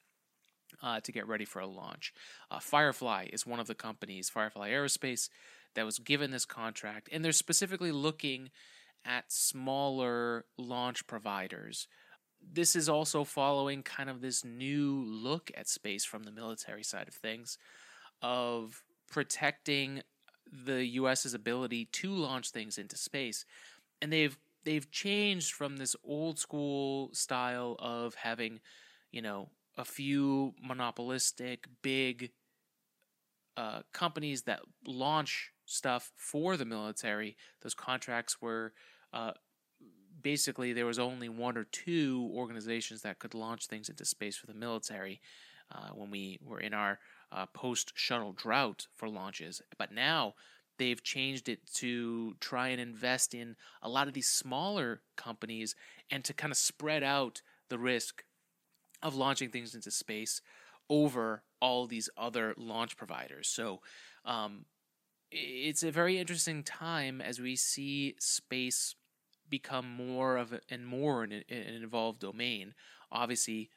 Uh, 0.83 0.99
to 0.99 1.13
get 1.13 1.25
ready 1.25 1.45
for 1.45 1.59
a 1.59 1.67
launch. 1.67 2.11
Uh, 2.51 2.59
Firefly 2.59 3.27
is 3.31 3.45
one 3.45 3.61
of 3.61 3.67
the 3.67 3.75
companies, 3.75 4.29
Firefly 4.29 4.71
Aerospace, 4.71 5.29
that 5.75 5.85
was 5.85 5.99
given 5.99 6.31
this 6.31 6.43
contract, 6.43 7.07
and 7.13 7.23
they're 7.23 7.31
specifically 7.31 7.93
looking 7.93 8.49
at 9.05 9.31
smaller 9.31 10.45
launch 10.57 11.07
providers. 11.07 11.87
This 12.41 12.75
is 12.75 12.89
also 12.89 13.23
following 13.23 13.83
kind 13.83 14.09
of 14.09 14.21
this 14.21 14.43
new 14.43 15.03
look 15.05 15.51
at 15.55 15.69
space 15.69 16.03
from 16.03 16.23
the 16.23 16.31
military 16.31 16.83
side 16.83 17.07
of 17.07 17.13
things, 17.13 17.57
of 18.21 18.83
protecting 19.09 20.01
the 20.51 20.85
US's 20.85 21.33
ability 21.33 21.85
to 21.85 22.11
launch 22.11 22.49
things 22.49 22.77
into 22.77 22.97
space. 22.97 23.45
And 24.01 24.11
they've 24.11 24.37
they've 24.65 24.89
changed 24.91 25.53
from 25.53 25.77
this 25.77 25.95
old 26.03 26.39
school 26.39 27.09
style 27.13 27.75
of 27.79 28.15
having, 28.15 28.59
you 29.11 29.21
know, 29.21 29.49
a 29.77 29.85
few 29.85 30.53
monopolistic 30.61 31.67
big 31.81 32.31
uh, 33.57 33.81
companies 33.93 34.43
that 34.43 34.61
launch 34.85 35.51
stuff 35.65 36.11
for 36.15 36.57
the 36.57 36.65
military. 36.65 37.37
Those 37.61 37.73
contracts 37.73 38.41
were 38.41 38.73
uh, 39.13 39.31
basically 40.21 40.73
there 40.73 40.85
was 40.85 40.99
only 40.99 41.29
one 41.29 41.57
or 41.57 41.65
two 41.65 42.29
organizations 42.33 43.01
that 43.03 43.19
could 43.19 43.33
launch 43.33 43.67
things 43.67 43.89
into 43.89 44.05
space 44.05 44.35
for 44.35 44.47
the 44.47 44.53
military 44.53 45.21
uh, 45.71 45.89
when 45.93 46.11
we 46.11 46.39
were 46.43 46.59
in 46.59 46.73
our 46.73 46.99
uh, 47.31 47.45
post 47.47 47.91
shuttle 47.95 48.33
drought 48.33 48.87
for 48.93 49.09
launches. 49.09 49.61
But 49.77 49.91
now 49.91 50.35
they've 50.77 51.03
changed 51.03 51.49
it 51.49 51.59
to 51.75 52.35
try 52.39 52.69
and 52.69 52.81
invest 52.81 53.33
in 53.33 53.55
a 53.81 53.89
lot 53.89 54.07
of 54.07 54.13
these 54.13 54.27
smaller 54.27 55.01
companies 55.15 55.75
and 56.11 56.23
to 56.23 56.33
kind 56.33 56.51
of 56.51 56.57
spread 56.57 57.03
out 57.03 57.41
the 57.69 57.77
risk 57.77 58.23
of 59.01 59.15
launching 59.15 59.49
things 59.49 59.75
into 59.75 59.91
space 59.91 60.41
over 60.89 61.43
all 61.59 61.87
these 61.87 62.09
other 62.17 62.53
launch 62.57 62.95
providers. 62.97 63.47
So 63.47 63.81
um, 64.23 64.65
it's 65.31 65.83
a 65.83 65.91
very 65.91 66.17
interesting 66.17 66.63
time 66.63 67.21
as 67.21 67.39
we 67.39 67.55
see 67.55 68.15
space 68.19 68.95
become 69.49 69.89
more 69.89 70.37
of 70.37 70.53
a, 70.53 70.59
and 70.69 70.85
more 70.85 71.23
an, 71.23 71.31
an 71.31 71.43
involved 71.49 72.19
domain. 72.19 72.73
Obviously, 73.11 73.69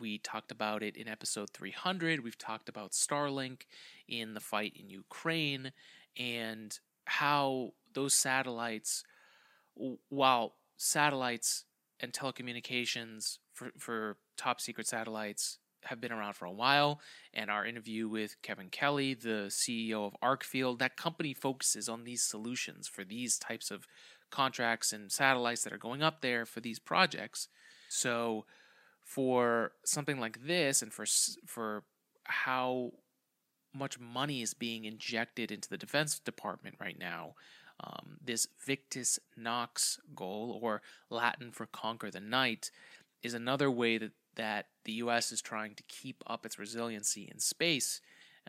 we 0.00 0.18
talked 0.18 0.50
about 0.50 0.82
it 0.82 0.96
in 0.96 1.08
episode 1.08 1.50
300. 1.50 2.22
We've 2.22 2.38
talked 2.38 2.68
about 2.68 2.92
Starlink 2.92 3.62
in 4.08 4.34
the 4.34 4.40
fight 4.40 4.76
in 4.78 4.88
Ukraine 4.88 5.72
and 6.18 6.78
how 7.06 7.72
those 7.94 8.14
satellites, 8.14 9.04
while 10.08 10.54
satellites 10.76 11.64
and 12.00 12.12
telecommunications 12.12 13.38
for, 13.52 13.70
for 13.78 14.16
top 14.36 14.60
secret 14.60 14.86
satellites 14.86 15.58
have 15.84 16.00
been 16.00 16.12
around 16.12 16.34
for 16.34 16.44
a 16.44 16.52
while. 16.52 17.00
And 17.32 17.50
our 17.50 17.64
interview 17.64 18.08
with 18.08 18.36
Kevin 18.42 18.68
Kelly, 18.68 19.14
the 19.14 19.46
CEO 19.48 20.06
of 20.06 20.16
Arcfield, 20.22 20.78
that 20.78 20.96
company 20.96 21.32
focuses 21.32 21.88
on 21.88 22.04
these 22.04 22.22
solutions 22.22 22.88
for 22.88 23.04
these 23.04 23.38
types 23.38 23.70
of 23.70 23.86
contracts 24.30 24.92
and 24.92 25.10
satellites 25.10 25.62
that 25.62 25.72
are 25.72 25.78
going 25.78 26.02
up 26.02 26.20
there 26.20 26.44
for 26.44 26.60
these 26.60 26.78
projects. 26.78 27.48
So 27.88 28.44
for 29.02 29.72
something 29.84 30.18
like 30.18 30.46
this 30.46 30.82
and 30.82 30.92
for 30.92 31.06
for 31.46 31.84
how 32.24 32.90
much 33.76 33.98
money 33.98 34.42
is 34.42 34.54
being 34.54 34.84
injected 34.84 35.50
into 35.50 35.68
the 35.68 35.76
defense 35.76 36.18
department 36.18 36.76
right 36.80 36.98
now 36.98 37.34
um, 37.80 38.16
this 38.24 38.46
victus 38.64 39.18
nox 39.36 39.98
goal 40.14 40.58
or 40.62 40.82
latin 41.10 41.50
for 41.52 41.66
conquer 41.66 42.10
the 42.10 42.20
night 42.20 42.70
is 43.22 43.34
another 43.34 43.70
way 43.70 43.98
that, 43.98 44.12
that 44.34 44.66
the 44.84 44.92
us 44.92 45.32
is 45.32 45.42
trying 45.42 45.74
to 45.74 45.82
keep 45.84 46.22
up 46.26 46.46
its 46.46 46.58
resiliency 46.58 47.28
in 47.30 47.38
space 47.38 48.00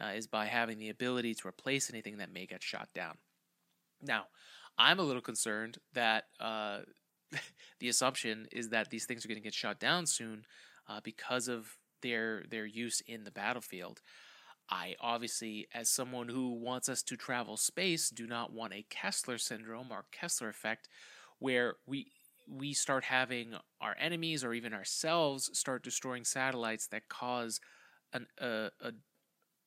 uh, 0.01 0.07
is 0.07 0.27
by 0.27 0.46
having 0.46 0.77
the 0.77 0.89
ability 0.89 1.34
to 1.34 1.48
replace 1.48 1.89
anything 1.89 2.17
that 2.17 2.31
may 2.31 2.46
get 2.46 2.63
shot 2.63 2.88
down 2.93 3.17
now 4.01 4.25
i'm 4.77 5.00
a 5.00 5.03
little 5.03 5.22
concerned 5.22 5.77
that 5.93 6.25
uh, 6.39 6.79
the 7.79 7.89
assumption 7.89 8.48
is 8.51 8.69
that 8.69 8.89
these 8.89 9.05
things 9.05 9.25
are 9.25 9.27
going 9.27 9.39
to 9.39 9.43
get 9.43 9.53
shot 9.53 9.79
down 9.79 10.05
soon 10.05 10.46
uh, 10.88 11.00
because 11.03 11.48
of 11.48 11.77
their 12.01 12.43
their 12.50 12.65
use 12.65 13.01
in 13.07 13.24
the 13.24 13.31
battlefield. 13.31 14.01
I 14.70 14.96
obviously, 15.00 15.68
as 15.74 15.90
someone 15.90 16.28
who 16.28 16.52
wants 16.54 16.90
us 16.90 17.02
to 17.04 17.16
travel 17.16 17.58
space, 17.58 18.10
do 18.10 18.28
not 18.28 18.52
want 18.52 18.74
a 18.74 18.86
Kessler 18.90 19.38
syndrome 19.38 19.92
or 19.92 20.06
Kessler 20.12 20.50
effect, 20.50 20.90
where 21.40 21.76
we 21.86 22.12
we 22.50 22.74
start 22.74 23.04
having 23.04 23.56
our 23.82 23.96
enemies 24.00 24.44
or 24.44 24.54
even 24.54 24.74
ourselves 24.74 25.50
start 25.54 25.84
destroying 25.84 26.24
satellites 26.24 26.88
that 26.88 27.10
cause 27.10 27.60
an, 28.14 28.26
a, 28.40 28.70
a, 28.82 28.92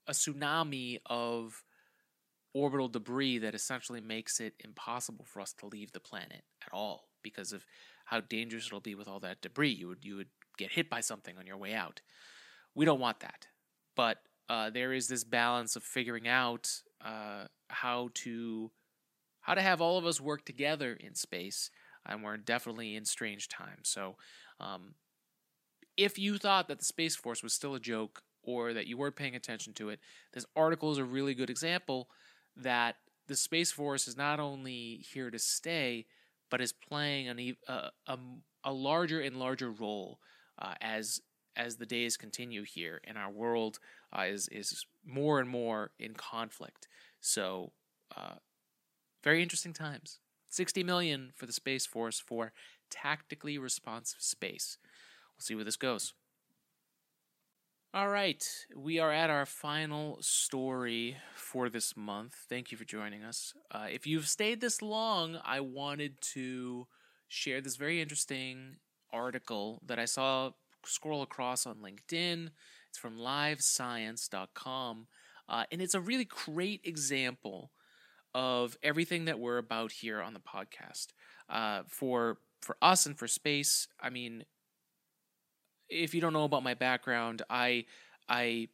a 0.06 0.12
tsunami 0.12 0.98
of 1.06 1.62
orbital 2.54 2.88
debris 2.88 3.38
that 3.38 3.54
essentially 3.54 4.00
makes 4.00 4.40
it 4.40 4.54
impossible 4.64 5.24
for 5.24 5.40
us 5.40 5.52
to 5.52 5.66
leave 5.66 5.92
the 5.92 6.00
planet 6.00 6.42
at 6.66 6.72
all 6.72 7.08
because 7.22 7.52
of 7.52 7.64
how 8.06 8.20
dangerous 8.20 8.66
it'll 8.66 8.80
be 8.80 8.94
with 8.94 9.06
all 9.06 9.20
that 9.20 9.40
debris. 9.40 9.70
You 9.70 9.88
would 9.88 10.04
you 10.04 10.16
would 10.16 10.30
get 10.58 10.72
hit 10.72 10.90
by 10.90 11.00
something 11.00 11.36
on 11.38 11.46
your 11.46 11.58
way 11.58 11.74
out. 11.74 12.00
We 12.74 12.84
don't 12.84 13.00
want 13.00 13.20
that, 13.20 13.46
but 13.94 14.18
uh, 14.50 14.68
there 14.68 14.92
is 14.92 15.06
this 15.06 15.22
balance 15.22 15.76
of 15.76 15.84
figuring 15.84 16.26
out 16.26 16.68
uh, 17.04 17.44
how 17.68 18.10
to 18.14 18.72
how 19.42 19.54
to 19.54 19.62
have 19.62 19.80
all 19.80 19.96
of 19.96 20.04
us 20.04 20.20
work 20.20 20.44
together 20.44 20.98
in 20.98 21.14
space, 21.14 21.70
and 22.04 22.24
we're 22.24 22.36
definitely 22.36 22.96
in 22.96 23.04
strange 23.04 23.48
times. 23.48 23.88
So, 23.88 24.16
um, 24.58 24.94
if 25.96 26.18
you 26.18 26.36
thought 26.36 26.66
that 26.66 26.80
the 26.80 26.84
Space 26.84 27.14
Force 27.14 27.44
was 27.44 27.54
still 27.54 27.76
a 27.76 27.80
joke 27.80 28.22
or 28.42 28.74
that 28.74 28.88
you 28.88 28.98
weren't 28.98 29.14
paying 29.14 29.36
attention 29.36 29.72
to 29.74 29.88
it, 29.88 30.00
this 30.34 30.44
article 30.56 30.90
is 30.90 30.98
a 30.98 31.04
really 31.04 31.32
good 31.32 31.48
example 31.48 32.08
that 32.56 32.96
the 33.28 33.36
Space 33.36 33.70
Force 33.70 34.08
is 34.08 34.16
not 34.16 34.40
only 34.40 35.04
here 35.12 35.30
to 35.30 35.38
stay, 35.38 36.06
but 36.50 36.60
is 36.60 36.72
playing 36.72 37.28
an, 37.28 37.38
a, 37.38 37.90
a, 38.08 38.18
a 38.64 38.72
larger 38.72 39.20
and 39.20 39.36
larger 39.36 39.70
role 39.70 40.18
uh, 40.58 40.74
as 40.80 41.20
as 41.56 41.76
the 41.76 41.86
days 41.86 42.16
continue 42.16 42.64
here, 42.64 43.00
and 43.04 43.18
our 43.18 43.30
world 43.30 43.78
uh, 44.16 44.22
is 44.22 44.48
is 44.48 44.84
more 45.04 45.40
and 45.40 45.48
more 45.48 45.90
in 45.98 46.14
conflict. 46.14 46.88
So, 47.20 47.72
uh, 48.16 48.36
very 49.22 49.42
interesting 49.42 49.72
times. 49.72 50.20
Sixty 50.48 50.82
million 50.82 51.32
for 51.34 51.46
the 51.46 51.52
Space 51.52 51.86
Force 51.86 52.20
for 52.20 52.52
tactically 52.90 53.58
responsive 53.58 54.20
space. 54.20 54.78
We'll 55.36 55.44
see 55.44 55.54
where 55.54 55.64
this 55.64 55.76
goes. 55.76 56.14
All 57.92 58.08
right, 58.08 58.44
we 58.76 59.00
are 59.00 59.10
at 59.10 59.30
our 59.30 59.44
final 59.44 60.18
story 60.20 61.16
for 61.34 61.68
this 61.68 61.96
month. 61.96 62.36
Thank 62.48 62.70
you 62.70 62.78
for 62.78 62.84
joining 62.84 63.24
us. 63.24 63.52
Uh, 63.68 63.86
if 63.90 64.06
you've 64.06 64.28
stayed 64.28 64.60
this 64.60 64.80
long, 64.80 65.40
I 65.44 65.58
wanted 65.58 66.20
to 66.34 66.86
share 67.26 67.60
this 67.60 67.74
very 67.74 68.00
interesting 68.00 68.76
article 69.12 69.82
that 69.86 69.98
I 69.98 70.04
saw 70.04 70.50
scroll 70.84 71.22
across 71.22 71.66
on 71.66 71.76
LinkedIn. 71.76 72.50
It's 72.88 72.98
from 72.98 73.16
livescience.com, 73.18 75.06
uh, 75.48 75.64
and 75.70 75.80
it's 75.80 75.94
a 75.94 76.00
really 76.00 76.24
great 76.24 76.80
example 76.84 77.70
of 78.34 78.76
everything 78.82 79.24
that 79.26 79.38
we're 79.38 79.58
about 79.58 79.92
here 79.92 80.20
on 80.20 80.34
the 80.34 80.40
podcast. 80.40 81.08
Uh, 81.48 81.82
for 81.88 82.38
for 82.60 82.76
us 82.82 83.06
and 83.06 83.18
for 83.18 83.26
space, 83.26 83.88
I 84.00 84.10
mean, 84.10 84.44
if 85.88 86.14
you 86.14 86.20
don't 86.20 86.32
know 86.32 86.44
about 86.44 86.62
my 86.62 86.74
background, 86.74 87.42
I 87.50 87.86
I 88.28 88.68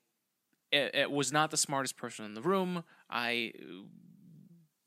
it, 0.72 0.94
it 0.94 1.10
was 1.10 1.32
not 1.32 1.50
the 1.50 1.56
smartest 1.56 1.96
person 1.96 2.24
in 2.24 2.34
the 2.34 2.42
room. 2.42 2.84
I 3.08 3.52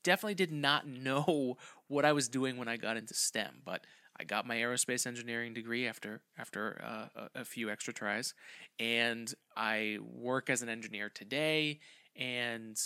definitely 0.02 0.34
did 0.34 0.52
not 0.52 0.86
know 0.86 1.56
what 1.88 2.04
I 2.04 2.12
was 2.12 2.28
doing 2.28 2.56
when 2.56 2.68
I 2.68 2.76
got 2.76 2.96
into 2.96 3.14
STEM, 3.14 3.62
but 3.64 3.84
I 4.20 4.24
got 4.24 4.46
my 4.46 4.56
aerospace 4.56 5.06
engineering 5.06 5.54
degree 5.54 5.88
after 5.88 6.20
after 6.38 6.80
uh, 6.84 7.28
a, 7.34 7.44
few 7.44 7.70
extra 7.70 7.94
tries, 7.94 8.34
and 8.78 9.32
I 9.56 9.98
work 10.02 10.50
as 10.50 10.60
an 10.60 10.68
engineer 10.68 11.08
today. 11.08 11.80
And 12.14 12.78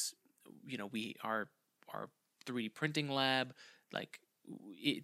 you 0.65 0.79
know, 0.79 0.87
we 0.87 1.17
are 1.25 1.49
our 1.93 2.09
3D 2.47 2.73
printing 2.73 3.09
lab, 3.09 3.53
like 3.93 4.21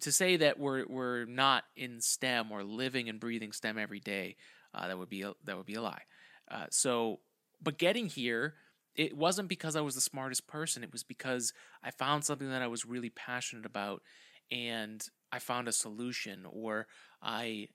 to 0.01 0.11
say 0.11 0.37
that 0.37 0.57
we're 0.57 0.85
we're 0.87 1.25
not 1.25 1.65
in 1.75 1.99
STEM 1.99 2.49
or 2.49 2.63
living 2.63 3.09
and 3.09 3.19
breathing 3.19 3.51
STEM 3.51 3.77
every 3.77 3.99
day, 3.99 4.37
uh, 4.73 4.87
that 4.87 4.97
would 4.97 5.09
be 5.09 5.23
a, 5.23 5.33
that 5.43 5.57
would 5.57 5.65
be 5.65 5.75
a 5.75 5.81
lie. 5.81 6.03
Uh, 6.49 6.65
so, 6.69 7.19
but 7.61 7.77
getting 7.77 8.07
here, 8.07 8.53
it 8.95 9.17
wasn't 9.17 9.49
because 9.49 9.75
I 9.75 9.81
was 9.81 9.95
the 9.95 10.01
smartest 10.01 10.47
person. 10.47 10.81
It 10.83 10.93
was 10.93 11.03
because 11.03 11.51
I 11.83 11.91
found 11.91 12.23
something 12.23 12.49
that 12.49 12.61
I 12.61 12.67
was 12.67 12.85
really 12.85 13.09
passionate 13.09 13.65
about, 13.65 14.01
and 14.49 15.05
I 15.31 15.39
found 15.39 15.67
a 15.67 15.71
solution, 15.71 16.45
or 16.49 16.87
I 17.21 17.69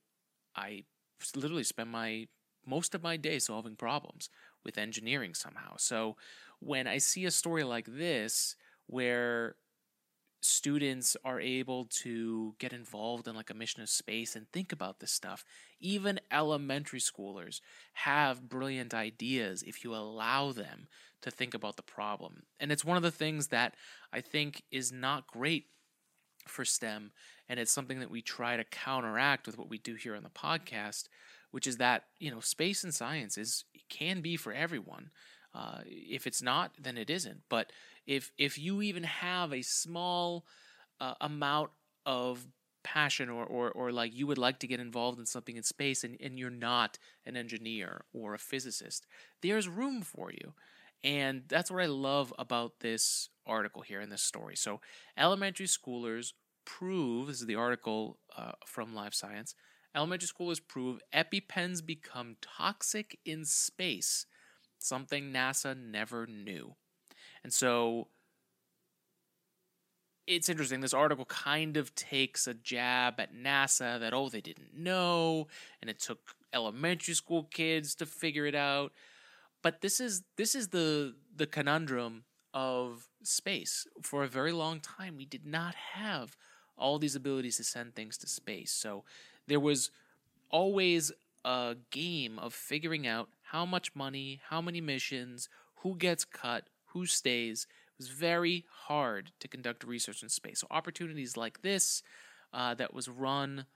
I 0.55 0.85
literally 1.35 1.65
spend 1.65 1.91
my 1.91 2.29
most 2.67 2.95
of 2.95 3.03
my 3.03 3.17
day 3.17 3.39
solving 3.39 3.77
problems 3.77 4.29
with 4.65 4.79
engineering 4.79 5.35
somehow. 5.35 5.77
So 5.79 6.17
when 6.61 6.87
I 6.87 6.99
see 6.99 7.25
a 7.25 7.31
story 7.31 7.63
like 7.63 7.87
this 7.87 8.57
where 8.87 9.57
students 10.47 11.17
are 11.25 11.41
able 11.41 11.87
to 11.87 12.55
get 12.59 12.73
involved 12.73 13.27
in 13.27 13.35
like 13.35 13.51
a 13.51 13.55
mission 13.55 13.83
of 13.83 13.89
space 13.89 14.37
and 14.37 14.51
think 14.53 14.73
about 14.73 15.01
this 15.01 15.11
stuff. 15.11 15.45
Even 15.81 16.21
elementary 16.31 17.01
schoolers 17.01 17.61
have 17.95 18.49
brilliant 18.49 18.95
ideas 18.95 19.63
if 19.63 19.83
you 19.83 19.95
allow 19.95 20.53
them 20.53 20.87
to 21.23 21.31
think 21.31 21.55
about 21.55 21.77
the 21.77 21.83
problem. 21.83 22.43
And 22.61 22.71
it's 22.71 22.85
one 22.85 22.97
of 22.97 23.03
the 23.03 23.11
things 23.11 23.49
that 23.49 23.75
I 24.13 24.21
think 24.21 24.63
is 24.71 24.93
not 24.93 25.27
great 25.27 25.67
for 26.47 26.65
STEM 26.65 27.11
and 27.49 27.61
it's 27.61 27.73
something 27.73 28.01
that 28.01 28.11
we 28.11 28.23
try 28.23 28.57
to 28.57 28.65
counteract 28.65 29.47
with 29.47 29.59
what 29.59 29.69
we 29.69 29.79
do 29.79 29.95
here 29.95 30.17
on 30.17 30.23
the 30.23 30.31
podcast, 30.31 31.05
which 31.51 31.67
is 31.67 31.77
that, 31.79 32.05
you 32.19 32.31
know, 32.31 32.41
space 32.41 32.85
and 32.85 32.95
science 32.95 33.39
is 33.39 33.65
can 33.89 34.21
be 34.21 34.37
for 34.37 34.53
everyone. 34.53 35.11
Uh, 35.55 35.79
if 35.87 36.27
it's 36.27 36.43
not, 36.43 36.73
then 36.81 36.99
it 36.99 37.09
isn't. 37.09 37.43
But 37.49 37.73
if 38.07 38.31
if 38.37 38.59
you 38.59 38.83
even 38.83 39.05
have 39.05 39.53
a 39.53 39.63
small 39.63 40.45
uh, 41.01 41.15
amount 41.21 41.71
of 42.05 42.47
passion 42.85 43.29
or, 43.29 43.45
or 43.45 43.71
or 43.73 43.91
like 43.91 44.15
you 44.15 44.27
would 44.27 44.39
like 44.39 44.61
to 44.61 44.67
get 44.67 44.81
involved 44.81 45.19
in 45.19 45.27
something 45.27 45.57
in 45.57 45.63
space 45.63 46.05
and, 46.05 46.17
and 46.21 46.39
you're 46.39 46.51
not 46.51 46.99
an 47.25 47.37
engineer 47.37 48.05
or 48.13 48.35
a 48.35 48.39
physicist, 48.39 49.07
there's 49.43 49.69
room 49.69 50.03
for 50.03 50.31
you. 50.31 50.53
And 51.03 51.45
that's 51.49 51.71
what 51.71 51.83
I 51.83 51.87
love 51.87 52.33
about 52.39 52.81
this 52.81 53.29
article 53.47 53.83
here 53.83 54.01
in 54.01 54.11
this 54.11 54.23
story. 54.23 54.57
So, 54.57 54.81
elementary 55.17 55.67
schoolers 55.67 56.33
prove 56.67 57.29
this 57.29 57.41
is 57.41 57.47
the 57.47 57.55
article 57.55 58.19
uh, 58.37 58.53
from 58.67 58.95
Live 58.95 59.15
Science. 59.15 59.55
Elementary 59.95 60.29
schoolers 60.29 60.61
prove 60.67 61.01
EpiPens 61.15 61.85
become 61.85 62.37
toxic 62.43 63.19
in 63.25 63.47
space 63.47 64.27
something 64.79 65.33
NASA 65.33 65.77
never 65.77 66.27
knew. 66.27 66.75
And 67.43 67.53
so 67.53 68.09
it's 70.27 70.49
interesting. 70.49 70.81
This 70.81 70.95
article 70.95 71.25
kind 71.25 71.77
of 71.77 71.95
takes 71.95 72.47
a 72.47 72.55
jab 72.55 73.21
at 73.21 73.35
NASA 73.35 74.01
that, 74.01 74.13
oh, 74.13 74.29
they 74.29 74.41
didn't 74.41 74.75
know, 74.77 75.47
and 75.81 75.89
it 75.89 76.01
took 76.01 76.19
elementary 76.53 77.15
school 77.15 77.45
kids 77.45 77.95
to 77.97 78.07
figure 78.07 78.47
it 78.47 78.55
out. 78.55 78.93
But 79.63 79.81
this 79.81 80.01
is 80.01 80.23
this 80.37 80.55
is 80.55 80.69
the 80.69 81.15
the 81.35 81.47
conundrum 81.47 82.25
of 82.55 83.09
space. 83.23 83.87
For 84.03 84.23
a 84.23 84.29
very 84.29 84.53
long 84.53 84.81
time, 84.81 85.17
we 85.17 85.25
did 85.25 85.47
not 85.47 85.75
have 85.95 86.37
all 86.79 86.99
these 86.99 87.17
abilities 87.17 87.57
to 87.57 87.65
send 87.65 87.95
things 87.95 88.17
to 88.19 88.27
space. 88.27 88.73
So 88.73 89.05
there 89.47 89.61
was 89.61 89.91
always 90.51 91.13
a 91.45 91.77
game 91.91 92.39
of 92.39 92.53
figuring 92.53 93.07
out 93.07 93.29
how 93.51 93.65
much 93.65 93.95
money, 93.95 94.41
how 94.49 94.61
many 94.61 94.81
missions, 94.81 95.49
who 95.77 95.95
gets 95.97 96.25
cut, 96.25 96.65
who 96.87 97.07
stays. 97.07 97.67
It 97.71 97.99
was 97.99 98.09
very 98.09 98.65
hard 98.87 99.31
to 99.41 99.49
conduct 99.49 99.85
research 99.85 100.23
in 100.23 100.29
space. 100.29 100.61
So 100.61 100.67
opportunities 100.71 101.37
like 101.37 101.63
this 101.63 102.03
uh, 102.53 102.75
that 102.75 102.93
was 102.93 103.09
run 103.09 103.67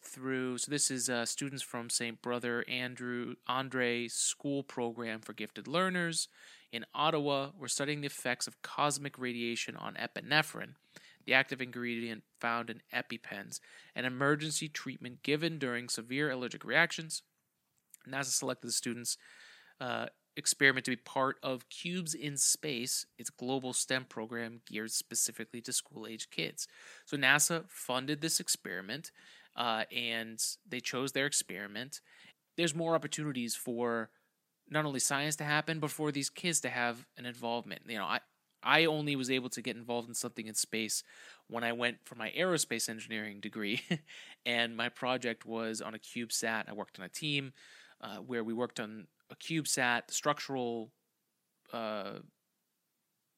through. 0.00 0.58
So 0.58 0.70
this 0.70 0.90
is 0.90 1.08
uh, 1.08 1.24
students 1.24 1.62
from 1.62 1.88
St. 1.88 2.20
Brother 2.20 2.64
Andrew 2.68 3.36
Andre 3.46 4.08
School 4.08 4.62
Program 4.62 5.20
for 5.20 5.32
Gifted 5.32 5.66
Learners 5.66 6.28
in 6.72 6.84
Ottawa. 6.94 7.50
We're 7.58 7.68
studying 7.68 8.02
the 8.02 8.06
effects 8.06 8.46
of 8.46 8.60
cosmic 8.62 9.18
radiation 9.18 9.76
on 9.76 9.94
epinephrine 9.94 10.74
the 11.26 11.34
active 11.34 11.60
ingredient 11.60 12.22
found 12.40 12.70
in 12.70 12.82
EpiPens, 12.92 13.60
an 13.94 14.04
emergency 14.04 14.68
treatment 14.68 15.22
given 15.22 15.58
during 15.58 15.88
severe 15.88 16.30
allergic 16.30 16.64
reactions. 16.64 17.22
NASA 18.08 18.26
selected 18.26 18.68
the 18.68 18.72
students' 18.72 19.16
uh, 19.80 20.06
experiment 20.36 20.84
to 20.84 20.90
be 20.90 20.96
part 20.96 21.36
of 21.42 21.68
Cubes 21.68 22.14
in 22.14 22.36
Space, 22.36 23.06
its 23.18 23.30
global 23.30 23.72
STEM 23.72 24.06
program 24.08 24.60
geared 24.66 24.90
specifically 24.90 25.60
to 25.62 25.72
school 25.72 26.06
age 26.06 26.30
kids. 26.30 26.66
So 27.04 27.16
NASA 27.16 27.64
funded 27.68 28.20
this 28.20 28.40
experiment 28.40 29.10
uh, 29.56 29.84
and 29.94 30.42
they 30.68 30.80
chose 30.80 31.12
their 31.12 31.26
experiment. 31.26 32.00
There's 32.56 32.74
more 32.74 32.94
opportunities 32.94 33.54
for 33.54 34.10
not 34.68 34.84
only 34.84 35.00
science 35.00 35.36
to 35.36 35.44
happen, 35.44 35.78
but 35.78 35.90
for 35.90 36.10
these 36.10 36.30
kids 36.30 36.60
to 36.60 36.70
have 36.70 37.06
an 37.16 37.26
involvement. 37.26 37.82
You 37.86 37.98
know, 37.98 38.04
I, 38.04 38.20
I 38.64 38.86
only 38.86 39.16
was 39.16 39.30
able 39.30 39.50
to 39.50 39.62
get 39.62 39.76
involved 39.76 40.08
in 40.08 40.14
something 40.14 40.46
in 40.46 40.54
space 40.54 41.02
when 41.48 41.62
I 41.62 41.72
went 41.72 41.98
for 42.04 42.14
my 42.14 42.32
aerospace 42.36 42.88
engineering 42.88 43.40
degree, 43.40 43.82
and 44.46 44.76
my 44.76 44.88
project 44.88 45.44
was 45.44 45.80
on 45.80 45.94
a 45.94 45.98
CubeSat. 45.98 46.64
I 46.68 46.72
worked 46.72 46.98
on 46.98 47.04
a 47.04 47.08
team 47.08 47.52
uh, 48.00 48.16
where 48.16 48.42
we 48.42 48.54
worked 48.54 48.80
on 48.80 49.06
a 49.30 49.36
CubeSat, 49.36 50.08
the 50.08 50.14
structural 50.14 50.90
uh, 51.72 52.18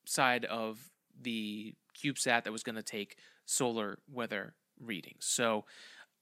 side 0.05 0.45
of 0.45 0.91
the 1.21 1.75
CubeSat 1.97 2.45
that 2.45 2.53
was 2.53 2.63
going 2.63 2.77
to 2.77 2.83
take 2.83 3.17
solar 3.45 3.99
weather 4.11 4.55
readings. 4.81 5.25
So 5.25 5.65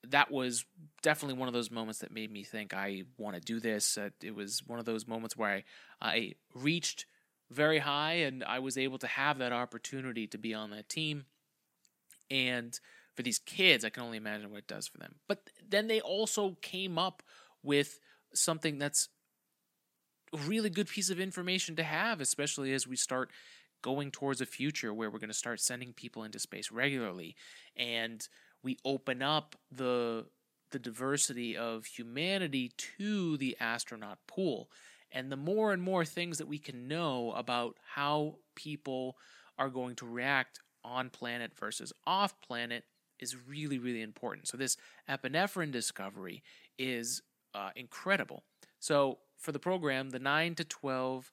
that 0.09 0.31
was 0.31 0.65
definitely 1.03 1.39
one 1.39 1.49
of 1.49 1.55
those 1.55 1.71
moments 1.71 2.01
that 2.01 2.13
made 2.13 2.31
me 2.31 2.45
think 2.45 2.75
I 2.75 3.05
want 3.19 3.37
to 3.37 3.41
do 3.41 3.61
this. 3.61 3.97
Uh, 3.97 4.11
it 4.23 4.35
was 4.35 4.63
one 4.67 4.79
of 4.79 4.85
those 4.85 5.07
moments 5.07 5.37
where 5.37 5.51
I, 5.51 5.65
I 6.01 6.33
reached 6.55 7.07
very 7.55 7.79
high, 7.79 8.15
and 8.15 8.45
I 8.45 8.59
was 8.59 8.77
able 8.77 8.99
to 8.99 9.07
have 9.07 9.39
that 9.39 9.53
opportunity 9.53 10.27
to 10.29 10.39
be 10.39 10.55
on 10.55 10.71
that 10.71 10.89
team. 10.89 11.25
And 12.31 12.79
for 13.15 13.23
these 13.23 13.39
kids, 13.39 13.85
I 13.85 13.91
can 13.91 14.03
only 14.03 14.17
imagine 14.17 14.51
what 14.51 14.59
it 14.59 14.67
does 14.67 14.87
for 14.87 14.99
them. 14.99 15.17
But 15.29 15.51
then 15.67 15.87
they 15.87 16.01
also 16.01 16.57
came 16.61 16.99
up 16.99 17.23
with 17.63 18.01
something 18.35 18.79
that's 18.79 19.09
a 20.33 20.39
really 20.39 20.71
good 20.71 20.89
piece 20.89 21.11
of 21.11 21.21
information 21.21 21.77
to 21.77 21.85
have, 21.85 22.21
especially 22.21 22.73
as 22.73 22.87
we 22.87 22.97
start 22.97 23.31
going 23.85 24.11
towards 24.11 24.41
a 24.41 24.47
future 24.47 24.95
where 24.95 25.11
we're 25.11 25.19
going 25.19 25.29
to 25.29 25.35
start 25.35 25.61
sending 25.61 25.93
people 25.93 26.25
into 26.25 26.39
space 26.39 26.73
regularly 26.73 27.37
and 27.77 28.29
we 28.63 28.79
open 28.83 29.21
up 29.21 29.57
the 29.71 30.25
the 30.71 30.79
diversity 30.79 31.55
of 31.55 31.85
humanity 31.85 32.73
to 32.79 33.37
the 33.37 33.55
astronaut 33.61 34.19
pool 34.27 34.71
and 35.15 35.31
the 35.31 35.37
more 35.37 35.73
and 35.73 35.81
more 35.81 36.05
things 36.05 36.39
that 36.39 36.49
we 36.49 36.59
can 36.59 36.89
know 36.89 37.33
about 37.37 37.77
how 37.95 38.35
people 38.57 39.17
are 39.57 39.71
going 39.71 39.95
to 39.97 40.07
react 40.07 40.61
on 40.85 41.09
planet 41.09 41.53
versus 41.59 41.93
off 42.07 42.35
planet 42.43 42.85
is 43.21 43.37
really, 43.49 43.79
really 43.79 44.03
important. 44.03 44.49
So, 44.49 44.57
this 44.57 44.77
epinephrine 45.09 45.71
discovery 45.71 46.43
is 46.79 47.23
uh, 47.55 47.71
incredible. 47.77 48.43
So, 48.81 49.19
for 49.39 49.53
the 49.53 49.59
program, 49.59 50.11
the 50.11 50.19
9 50.19 50.57
to 50.57 50.65
12 50.65 51.31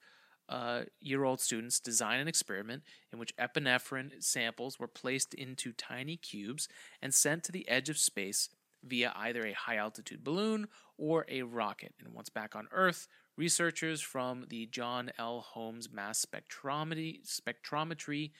uh, 0.48 0.82
year 1.00 1.24
old 1.24 1.40
students 1.40 1.80
design 1.80 2.20
an 2.20 2.28
experiment 2.28 2.82
in 3.12 3.18
which 3.18 3.36
epinephrine 3.36 4.22
samples 4.22 4.78
were 4.78 4.88
placed 4.88 5.34
into 5.34 5.72
tiny 5.72 6.16
cubes 6.16 6.68
and 7.00 7.12
sent 7.12 7.42
to 7.44 7.52
the 7.52 7.68
edge 7.68 7.88
of 7.88 7.98
space 7.98 8.48
via 8.84 9.12
either 9.16 9.46
a 9.46 9.52
high 9.52 9.76
altitude 9.76 10.24
balloon 10.24 10.68
or 10.98 11.24
a 11.28 11.42
rocket. 11.42 11.94
And 11.98 12.12
once 12.12 12.28
back 12.28 12.54
on 12.54 12.68
Earth, 12.72 13.06
researchers 13.36 14.00
from 14.00 14.46
the 14.48 14.66
John 14.66 15.10
L. 15.18 15.40
Holmes 15.40 15.90
Mass 15.90 16.24
Spectrometry, 16.24 17.20
Spectrometry 17.26 18.30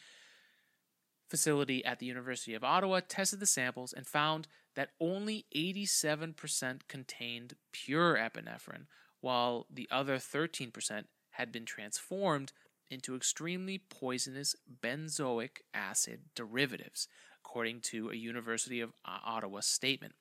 facility 1.29 1.85
at 1.85 1.99
the 1.99 2.07
University 2.07 2.55
of 2.55 2.63
Ottawa 2.63 3.01
tested 3.09 3.41
the 3.41 3.47
samples 3.47 3.95
and 3.95 4.07
found 4.07 4.49
that 4.77 4.91
only 5.01 5.47
87% 5.57 6.81
contained 6.89 7.55
pure 7.73 8.17
epinephrine, 8.17 8.87
while 9.21 9.67
the 9.73 9.89
other 9.91 10.17
13% 10.17 11.05
had 11.31 11.51
been 11.51 11.65
transformed 11.65 12.53
into 12.91 13.17
extremely 13.17 13.79
poisonous 13.79 14.55
benzoic 14.83 15.63
acid 15.73 16.21
derivatives, 16.35 17.09
according 17.43 17.81
to 17.81 18.11
a 18.11 18.15
University 18.15 18.81
of 18.81 18.93
Ottawa 19.05 19.61
statement. 19.61 20.15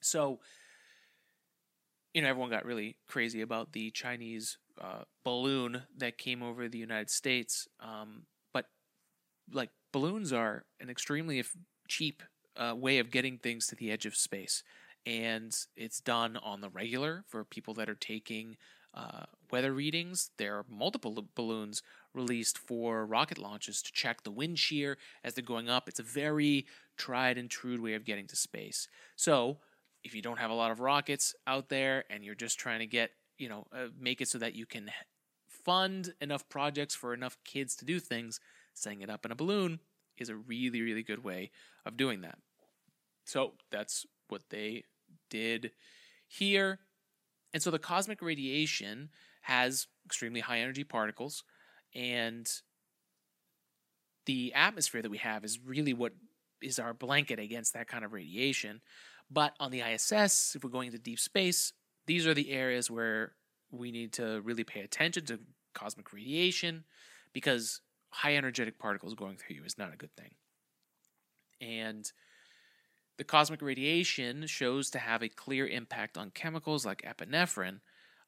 So, 0.00 0.38
you 2.14 2.22
know, 2.22 2.28
everyone 2.28 2.50
got 2.50 2.64
really 2.64 2.96
crazy 3.06 3.40
about 3.40 3.72
the 3.72 3.90
Chinese 3.90 4.58
uh, 4.80 5.02
balloon 5.24 5.82
that 5.96 6.18
came 6.18 6.42
over 6.42 6.68
the 6.68 6.78
United 6.78 7.10
States. 7.10 7.68
Um, 7.80 8.22
but 8.52 8.66
like 9.52 9.70
balloons 9.92 10.32
are 10.32 10.64
an 10.80 10.90
extremely 10.90 11.42
cheap 11.88 12.22
uh, 12.56 12.74
way 12.76 12.98
of 12.98 13.10
getting 13.10 13.38
things 13.38 13.66
to 13.68 13.76
the 13.76 13.90
edge 13.90 14.06
of 14.06 14.16
space, 14.16 14.62
and 15.06 15.56
it's 15.76 16.00
done 16.00 16.36
on 16.38 16.60
the 16.60 16.70
regular 16.70 17.24
for 17.28 17.44
people 17.44 17.74
that 17.74 17.88
are 17.88 17.94
taking 17.94 18.56
uh, 18.94 19.24
weather 19.50 19.72
readings. 19.72 20.30
There 20.38 20.56
are 20.56 20.66
multiple 20.68 21.26
balloons 21.34 21.82
released 22.14 22.58
for 22.58 23.06
rocket 23.06 23.38
launches 23.38 23.82
to 23.82 23.92
check 23.92 24.22
the 24.22 24.30
wind 24.30 24.58
shear 24.58 24.98
as 25.22 25.34
they're 25.34 25.44
going 25.44 25.68
up. 25.68 25.88
It's 25.88 26.00
a 26.00 26.04
very 26.04 26.66
tried 26.96 27.38
and 27.38 27.50
true 27.50 27.80
way 27.80 27.94
of 27.94 28.04
getting 28.04 28.26
to 28.28 28.36
space. 28.36 28.88
So 29.14 29.58
if 30.04 30.14
you 30.14 30.22
don't 30.22 30.38
have 30.38 30.50
a 30.50 30.54
lot 30.54 30.70
of 30.70 30.80
rockets 30.80 31.34
out 31.46 31.68
there 31.68 32.04
and 32.10 32.24
you're 32.24 32.34
just 32.34 32.58
trying 32.58 32.80
to 32.80 32.86
get, 32.86 33.10
you 33.36 33.48
know, 33.48 33.66
uh, 33.72 33.88
make 33.98 34.20
it 34.20 34.28
so 34.28 34.38
that 34.38 34.54
you 34.54 34.66
can 34.66 34.90
fund 35.48 36.14
enough 36.20 36.48
projects 36.48 36.94
for 36.94 37.12
enough 37.12 37.36
kids 37.44 37.74
to 37.76 37.84
do 37.84 38.00
things, 38.00 38.40
setting 38.74 39.02
it 39.02 39.10
up 39.10 39.24
in 39.24 39.32
a 39.32 39.36
balloon 39.36 39.80
is 40.16 40.28
a 40.28 40.36
really, 40.36 40.80
really 40.82 41.02
good 41.02 41.22
way 41.22 41.50
of 41.84 41.96
doing 41.96 42.20
that. 42.22 42.38
So 43.24 43.54
that's 43.70 44.06
what 44.28 44.42
they 44.50 44.84
did 45.30 45.72
here. 46.26 46.80
And 47.52 47.62
so 47.62 47.70
the 47.70 47.78
cosmic 47.78 48.22
radiation 48.22 49.10
has 49.42 49.86
extremely 50.04 50.40
high 50.40 50.60
energy 50.60 50.84
particles, 50.84 51.44
and 51.94 52.50
the 54.26 54.52
atmosphere 54.54 55.00
that 55.00 55.10
we 55.10 55.18
have 55.18 55.44
is 55.44 55.58
really 55.64 55.94
what 55.94 56.12
is 56.60 56.78
our 56.78 56.92
blanket 56.92 57.38
against 57.38 57.72
that 57.72 57.88
kind 57.88 58.04
of 58.04 58.12
radiation. 58.12 58.80
But 59.30 59.54
on 59.60 59.70
the 59.70 59.82
ISS, 59.82 60.54
if 60.54 60.64
we're 60.64 60.70
going 60.70 60.86
into 60.86 60.98
deep 60.98 61.20
space, 61.20 61.72
these 62.06 62.26
are 62.26 62.34
the 62.34 62.50
areas 62.50 62.90
where 62.90 63.32
we 63.70 63.92
need 63.92 64.12
to 64.14 64.40
really 64.42 64.64
pay 64.64 64.80
attention 64.80 65.26
to 65.26 65.40
cosmic 65.74 66.12
radiation 66.12 66.84
because 67.32 67.80
high 68.10 68.36
energetic 68.36 68.78
particles 68.78 69.14
going 69.14 69.36
through 69.36 69.56
you 69.56 69.64
is 69.64 69.76
not 69.78 69.92
a 69.92 69.96
good 69.96 70.14
thing. 70.16 70.30
And 71.60 72.10
the 73.18 73.24
cosmic 73.24 73.60
radiation 73.60 74.46
shows 74.46 74.90
to 74.90 74.98
have 74.98 75.22
a 75.22 75.28
clear 75.28 75.66
impact 75.66 76.16
on 76.16 76.30
chemicals 76.30 76.86
like 76.86 77.02
epinephrine, 77.02 77.80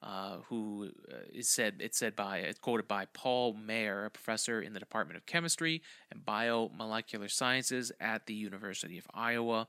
uh, 0.02 0.38
who 0.48 0.90
uh, 1.10 1.40
said 1.42 1.76
it's 1.78 1.98
said 1.98 2.16
by 2.16 2.38
it's 2.38 2.58
quoted 2.58 2.88
by 2.88 3.06
Paul 3.12 3.54
Mayer, 3.54 4.04
a 4.04 4.10
professor 4.10 4.60
in 4.60 4.72
the 4.72 4.80
Department 4.80 5.16
of 5.16 5.26
Chemistry 5.26 5.82
and 6.10 6.24
Biomolecular 6.24 7.30
Sciences 7.30 7.92
at 8.00 8.26
the 8.26 8.34
University 8.34 8.98
of 8.98 9.06
Iowa. 9.14 9.68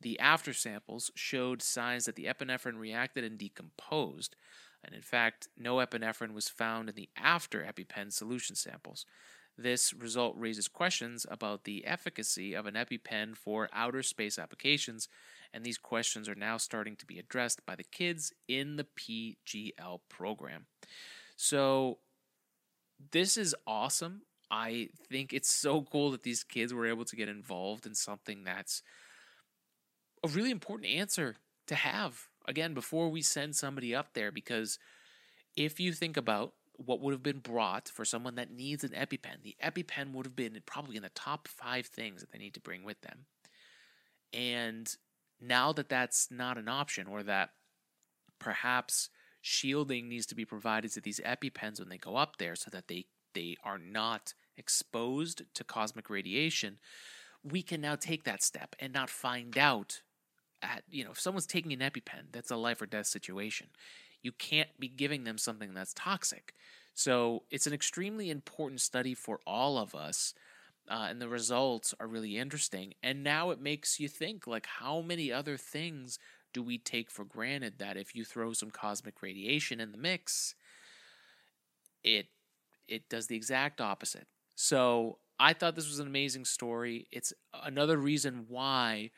The 0.00 0.18
after 0.20 0.52
samples 0.52 1.10
showed 1.14 1.62
signs 1.62 2.04
that 2.04 2.16
the 2.16 2.26
epinephrine 2.26 2.78
reacted 2.78 3.24
and 3.24 3.38
decomposed, 3.38 4.36
and 4.84 4.94
in 4.94 5.02
fact, 5.02 5.48
no 5.56 5.76
epinephrine 5.76 6.32
was 6.32 6.48
found 6.48 6.88
in 6.88 6.94
the 6.94 7.08
after 7.16 7.64
EpiPen 7.64 8.12
solution 8.12 8.54
samples. 8.54 9.04
This 9.56 9.92
result 9.92 10.36
raises 10.38 10.68
questions 10.68 11.26
about 11.28 11.64
the 11.64 11.84
efficacy 11.84 12.54
of 12.54 12.66
an 12.66 12.74
EpiPen 12.74 13.36
for 13.36 13.68
outer 13.72 14.04
space 14.04 14.38
applications, 14.38 15.08
and 15.52 15.64
these 15.64 15.78
questions 15.78 16.28
are 16.28 16.36
now 16.36 16.58
starting 16.58 16.94
to 16.96 17.06
be 17.06 17.18
addressed 17.18 17.66
by 17.66 17.74
the 17.74 17.84
kids 17.84 18.32
in 18.46 18.76
the 18.76 18.86
PGL 18.86 19.98
program. 20.08 20.66
So 21.36 21.98
this 23.10 23.36
is 23.36 23.54
awesome. 23.66 24.22
I 24.48 24.90
think 25.08 25.32
it's 25.32 25.50
so 25.50 25.82
cool 25.82 26.12
that 26.12 26.22
these 26.22 26.44
kids 26.44 26.72
were 26.72 26.86
able 26.86 27.04
to 27.06 27.16
get 27.16 27.28
involved 27.28 27.84
in 27.84 27.94
something 27.96 28.44
that's 28.44 28.82
a 30.24 30.28
really 30.28 30.50
important 30.50 30.90
answer 30.90 31.36
to 31.66 31.74
have 31.74 32.28
again 32.46 32.74
before 32.74 33.08
we 33.08 33.22
send 33.22 33.54
somebody 33.54 33.94
up 33.94 34.14
there 34.14 34.32
because 34.32 34.78
if 35.56 35.78
you 35.80 35.92
think 35.92 36.16
about 36.16 36.54
what 36.78 37.00
would 37.00 37.12
have 37.12 37.22
been 37.22 37.40
brought 37.40 37.88
for 37.88 38.04
someone 38.04 38.36
that 38.36 38.52
needs 38.52 38.84
an 38.84 38.90
EpiPen, 38.90 39.42
the 39.42 39.56
EpiPen 39.62 40.12
would 40.12 40.24
have 40.24 40.36
been 40.36 40.56
probably 40.64 40.96
in 40.96 41.02
the 41.02 41.08
top 41.10 41.48
five 41.48 41.86
things 41.86 42.20
that 42.20 42.30
they 42.30 42.38
need 42.38 42.54
to 42.54 42.60
bring 42.60 42.84
with 42.84 43.00
them. 43.00 43.26
And 44.32 44.88
now 45.40 45.72
that 45.72 45.88
that's 45.88 46.30
not 46.30 46.56
an 46.56 46.68
option, 46.68 47.08
or 47.08 47.24
that 47.24 47.50
perhaps 48.38 49.10
shielding 49.40 50.08
needs 50.08 50.26
to 50.26 50.36
be 50.36 50.44
provided 50.44 50.92
to 50.92 51.00
these 51.00 51.20
EpiPens 51.20 51.80
when 51.80 51.88
they 51.88 51.98
go 51.98 52.16
up 52.16 52.36
there 52.38 52.54
so 52.54 52.70
that 52.70 52.86
they, 52.86 53.06
they 53.34 53.56
are 53.64 53.78
not 53.78 54.34
exposed 54.56 55.42
to 55.54 55.64
cosmic 55.64 56.08
radiation, 56.08 56.78
we 57.42 57.62
can 57.62 57.80
now 57.80 57.96
take 57.96 58.22
that 58.22 58.42
step 58.42 58.76
and 58.78 58.92
not 58.92 59.10
find 59.10 59.58
out 59.58 60.02
at 60.62 60.82
you 60.90 61.04
know 61.04 61.10
if 61.10 61.20
someone's 61.20 61.46
taking 61.46 61.72
an 61.72 61.80
EpiPen, 61.80 62.32
that's 62.32 62.50
a 62.50 62.56
life 62.56 62.82
or 62.82 62.86
death 62.86 63.06
situation. 63.06 63.68
You 64.22 64.32
can't 64.32 64.68
be 64.78 64.88
giving 64.88 65.24
them 65.24 65.38
something 65.38 65.74
that's 65.74 65.94
toxic. 65.94 66.54
So 66.94 67.44
it's 67.50 67.68
an 67.68 67.72
extremely 67.72 68.30
important 68.30 68.80
study 68.80 69.14
for 69.14 69.38
all 69.46 69.78
of 69.78 69.94
us. 69.94 70.34
Uh, 70.90 71.06
and 71.10 71.20
the 71.20 71.28
results 71.28 71.94
are 72.00 72.06
really 72.06 72.38
interesting. 72.38 72.94
And 73.02 73.22
now 73.22 73.50
it 73.50 73.60
makes 73.60 74.00
you 74.00 74.08
think 74.08 74.46
like, 74.46 74.66
how 74.66 75.02
many 75.02 75.30
other 75.30 75.56
things 75.56 76.18
do 76.52 76.62
we 76.62 76.78
take 76.78 77.10
for 77.10 77.24
granted 77.24 77.78
that 77.78 77.96
if 77.96 78.14
you 78.14 78.24
throw 78.24 78.52
some 78.52 78.70
cosmic 78.70 79.22
radiation 79.22 79.80
in 79.80 79.92
the 79.92 79.98
mix, 79.98 80.54
it 82.02 82.26
it 82.88 83.08
does 83.08 83.26
the 83.26 83.36
exact 83.36 83.80
opposite. 83.80 84.26
So 84.54 85.18
I 85.38 85.52
thought 85.52 85.76
this 85.76 85.88
was 85.88 85.98
an 85.98 86.06
amazing 86.06 86.46
story. 86.46 87.06
It's 87.12 87.32
another 87.52 87.98
reason 87.98 88.46
why 88.48 89.10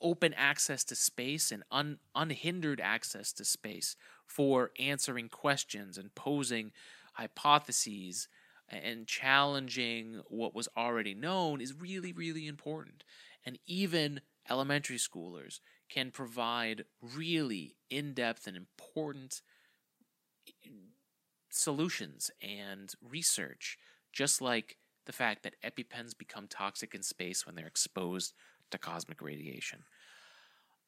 open 0.00 0.34
access 0.34 0.84
to 0.84 0.94
space 0.94 1.50
and 1.52 1.62
un, 1.70 1.98
unhindered 2.14 2.80
access 2.80 3.32
to 3.32 3.44
space 3.44 3.96
for 4.26 4.70
answering 4.78 5.28
questions 5.28 5.98
and 5.98 6.14
posing 6.14 6.72
hypotheses 7.14 8.28
and 8.68 9.06
challenging 9.06 10.22
what 10.28 10.54
was 10.54 10.68
already 10.76 11.14
known 11.14 11.60
is 11.60 11.74
really, 11.78 12.12
really 12.12 12.46
important. 12.46 13.04
And 13.44 13.58
even 13.66 14.20
elementary 14.48 14.96
schoolers 14.96 15.60
can 15.88 16.10
provide 16.10 16.84
really 17.02 17.74
in 17.90 18.14
depth 18.14 18.46
and 18.46 18.56
important 18.56 19.42
eh, 20.64 20.68
solutions 21.50 22.30
and 22.40 22.92
research, 23.02 23.76
just 24.12 24.40
like 24.40 24.76
the 25.06 25.12
fact 25.12 25.42
that 25.42 25.56
EpiPens 25.64 26.16
become 26.16 26.46
toxic 26.46 26.94
in 26.94 27.02
space 27.02 27.44
when 27.44 27.56
they're 27.56 27.66
exposed 27.66 28.34
to 28.70 28.78
cosmic 28.78 29.20
radiation. 29.22 29.84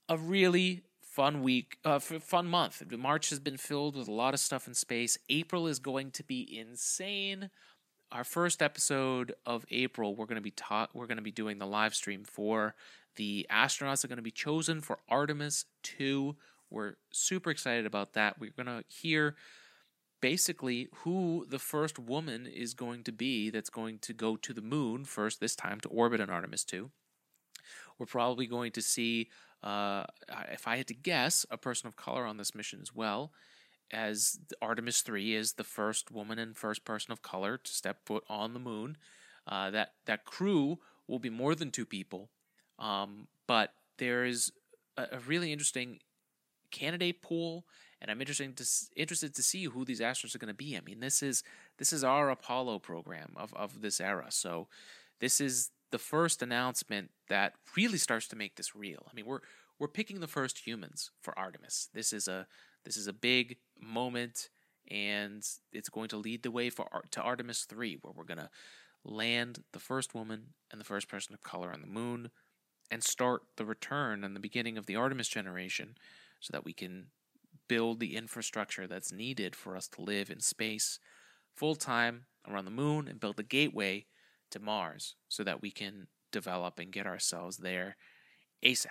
A 0.09 0.17
really 0.17 0.83
fun 1.01 1.43
week, 1.43 1.79
uh, 1.85 1.99
fun 1.99 2.47
month. 2.47 2.83
March 2.97 3.31
has 3.31 3.39
been 3.39 3.57
filled 3.57 3.97
with 3.97 4.09
a 4.09 4.13
lot 4.13 4.35
of 4.35 4.41
stuff 4.41 4.67
in 4.67 4.75
space. 4.75 5.19
April 5.29 5.67
is 5.67 5.79
going 5.79 6.11
to 6.13 6.25
be 6.25 6.59
insane. 6.59 7.51
Our 8.11 8.25
first 8.25 8.63
episode 8.63 9.35
of 9.47 9.65
April, 9.71 10.15
we're 10.15 10.27
going 10.27 10.37
to 10.37 10.43
be 10.43 10.51
ta- 10.51 10.89
we're 10.93 11.07
going 11.07 11.17
to 11.17 11.23
be 11.23 11.31
doing 11.31 11.59
the 11.59 11.67
live 11.67 11.95
stream 11.95 12.25
for 12.25 12.75
the 13.17 13.47
astronauts 13.51 14.05
are 14.05 14.09
going 14.09 14.17
to 14.17 14.23
be 14.23 14.31
chosen 14.31 14.81
for 14.81 14.99
Artemis 15.09 15.67
2. 15.83 16.37
We're 16.71 16.95
super 17.11 17.51
excited 17.51 17.87
about 17.87 18.15
that. 18.15 18.39
We're 18.39 18.53
going 18.57 18.67
to 18.67 18.85
hear 18.89 19.37
basically 20.21 20.89
who 20.99 21.47
the 21.49 21.59
first 21.59 21.99
woman 21.99 22.47
is 22.47 22.75
going 22.75 23.03
to 23.05 23.13
be 23.13 23.51
that's 23.51 23.71
going 23.71 23.99
to 23.99 24.13
go 24.13 24.37
to 24.37 24.55
the 24.55 24.63
moon 24.63 25.05
first 25.05 25.41
this 25.41 25.57
time 25.57 25.81
to 25.81 25.89
orbit 25.89 26.21
on 26.21 26.31
Artemis 26.31 26.65
2. 26.65 26.91
We're 27.99 28.07
probably 28.07 28.47
going 28.47 28.73
to 28.73 28.83
see, 28.83 29.29
uh, 29.63 30.05
if 30.51 30.67
I 30.67 30.77
had 30.77 30.87
to 30.89 30.95
guess, 30.95 31.47
a 31.51 31.57
person 31.57 31.89
of 31.89 31.97
color 31.97 32.25
on 32.25 32.37
this 32.37 32.55
mission 32.55 32.81
as 32.81 32.95
well, 32.95 33.33
as 33.93 34.39
Artemis 34.61 35.03
3 35.03 35.35
is 35.35 35.55
the 35.55 35.65
first 35.65 36.11
woman 36.11 36.39
and 36.39 36.57
first 36.57 36.85
person 36.85 37.13
of 37.13 37.23
color 37.23 37.59
to 37.59 37.73
step 37.73 37.99
foot 38.07 38.25
on 38.29 38.55
the 38.55 38.61
moon. 38.61 38.97
Uh, 39.47 39.71
that, 39.71 39.93
that 40.07 40.25
crew 40.25 40.79
will 41.09 41.19
be 41.19 41.31
more 41.31 41.55
than 41.55 41.71
two 41.71 41.85
people, 41.85 42.31
um, 42.79 43.27
but 43.47 43.75
there 43.99 44.25
is 44.25 44.53
a, 44.97 45.07
a 45.13 45.19
really 45.19 45.53
interesting 45.53 45.99
candidate 46.71 47.23
pool 47.23 47.67
and 48.03 48.11
I'm 48.11 48.21
interested 48.21 48.57
to 48.57 48.67
interested 48.97 49.33
to 49.37 49.43
see 49.45 49.65
who 49.65 49.85
these 49.85 50.01
astronauts 50.01 50.35
are 50.35 50.39
going 50.39 50.49
to 50.49 50.55
be. 50.55 50.77
I 50.77 50.81
mean, 50.81 50.99
this 50.99 51.23
is 51.23 51.45
this 51.79 51.93
is 51.93 52.03
our 52.03 52.31
Apollo 52.31 52.81
program 52.81 53.33
of 53.37 53.55
of 53.55 53.81
this 53.81 54.01
era. 54.01 54.27
So 54.31 54.67
this 55.21 55.41
is 55.41 55.71
the 55.93 55.99
first 55.99 56.43
announcement 56.43 57.11
that 57.29 57.53
really 57.77 57.99
starts 57.99 58.27
to 58.29 58.37
make 58.37 58.57
this 58.57 58.75
real. 58.75 59.07
I 59.09 59.15
mean, 59.15 59.27
we're 59.27 59.41
we're 59.79 59.89
picking 59.89 60.21
the 60.21 60.27
first 60.27 60.67
humans 60.67 61.11
for 61.21 61.39
Artemis. 61.39 61.89
This 61.95 62.13
is 62.13 62.27
a 62.27 62.47
this 62.85 62.97
is 62.97 63.07
a 63.07 63.13
big 63.13 63.59
moment, 63.81 64.49
and 64.91 65.47
it's 65.73 65.89
going 65.89 66.09
to 66.09 66.17
lead 66.17 66.43
the 66.43 66.51
way 66.51 66.71
for 66.71 66.89
to 67.13 67.23
Artemis 67.23 67.65
three, 67.65 67.99
where 68.01 68.13
we're 68.17 68.25
gonna 68.25 68.51
land 69.05 69.63
the 69.73 69.79
first 69.79 70.15
woman 70.15 70.55
and 70.71 70.81
the 70.81 70.85
first 70.85 71.09
person 71.09 71.35
of 71.35 71.43
color 71.43 71.73
on 71.73 71.81
the 71.81 71.87
moon, 71.87 72.31
and 72.91 73.05
start 73.05 73.43
the 73.57 73.67
return 73.67 74.25
and 74.25 74.35
the 74.35 74.41
beginning 74.41 74.79
of 74.79 74.87
the 74.87 74.97
Artemis 74.97 75.29
generation, 75.29 75.97
so 76.41 76.51
that 76.53 76.65
we 76.65 76.73
can 76.73 77.07
build 77.69 78.01
the 78.01 78.17
infrastructure 78.17 78.87
that's 78.87 79.13
needed 79.13 79.55
for 79.55 79.77
us 79.77 79.89
to 79.89 80.03
live 80.03 80.31
in 80.31 80.41
space 80.41 80.99
full 81.55 81.75
time 81.75 82.25
around 82.49 82.65
the 82.65 82.71
moon 82.71 83.07
and 83.09 83.21
build 83.21 83.37
the 83.37 83.43
gateway 83.43 84.05
to 84.53 84.61
Mars 84.61 85.17
so 85.29 85.45
that 85.45 85.63
we 85.63 85.71
can 85.71 86.07
develop 86.31 86.79
and 86.79 86.93
get 86.93 87.07
ourselves 87.07 87.59
there 87.59 87.97
ASAP. 88.65 88.89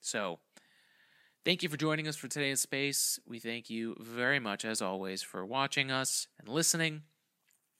So, 0.00 0.40
thank 1.44 1.62
you 1.62 1.68
for 1.68 1.76
joining 1.76 2.08
us 2.08 2.16
for 2.16 2.28
Today 2.28 2.50
in 2.50 2.56
Space. 2.56 3.18
We 3.26 3.38
thank 3.38 3.70
you 3.70 3.96
very 4.00 4.38
much, 4.38 4.64
as 4.64 4.82
always, 4.82 5.22
for 5.22 5.44
watching 5.46 5.90
us 5.90 6.26
and 6.38 6.48
listening. 6.48 7.02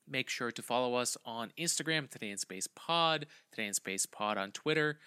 Make 0.08 0.28
sure 0.28 0.50
to 0.50 0.62
follow 0.62 0.94
us 0.94 1.16
on 1.24 1.52
Instagram, 1.58 2.10
Today 2.10 2.30
in 2.30 2.38
Space 2.38 2.66
Pod, 2.66 3.26
Today 3.50 3.66
in 3.66 3.74
Space 3.74 4.06
Pod 4.06 4.36
on 4.36 4.50
Twitter, 4.50 4.98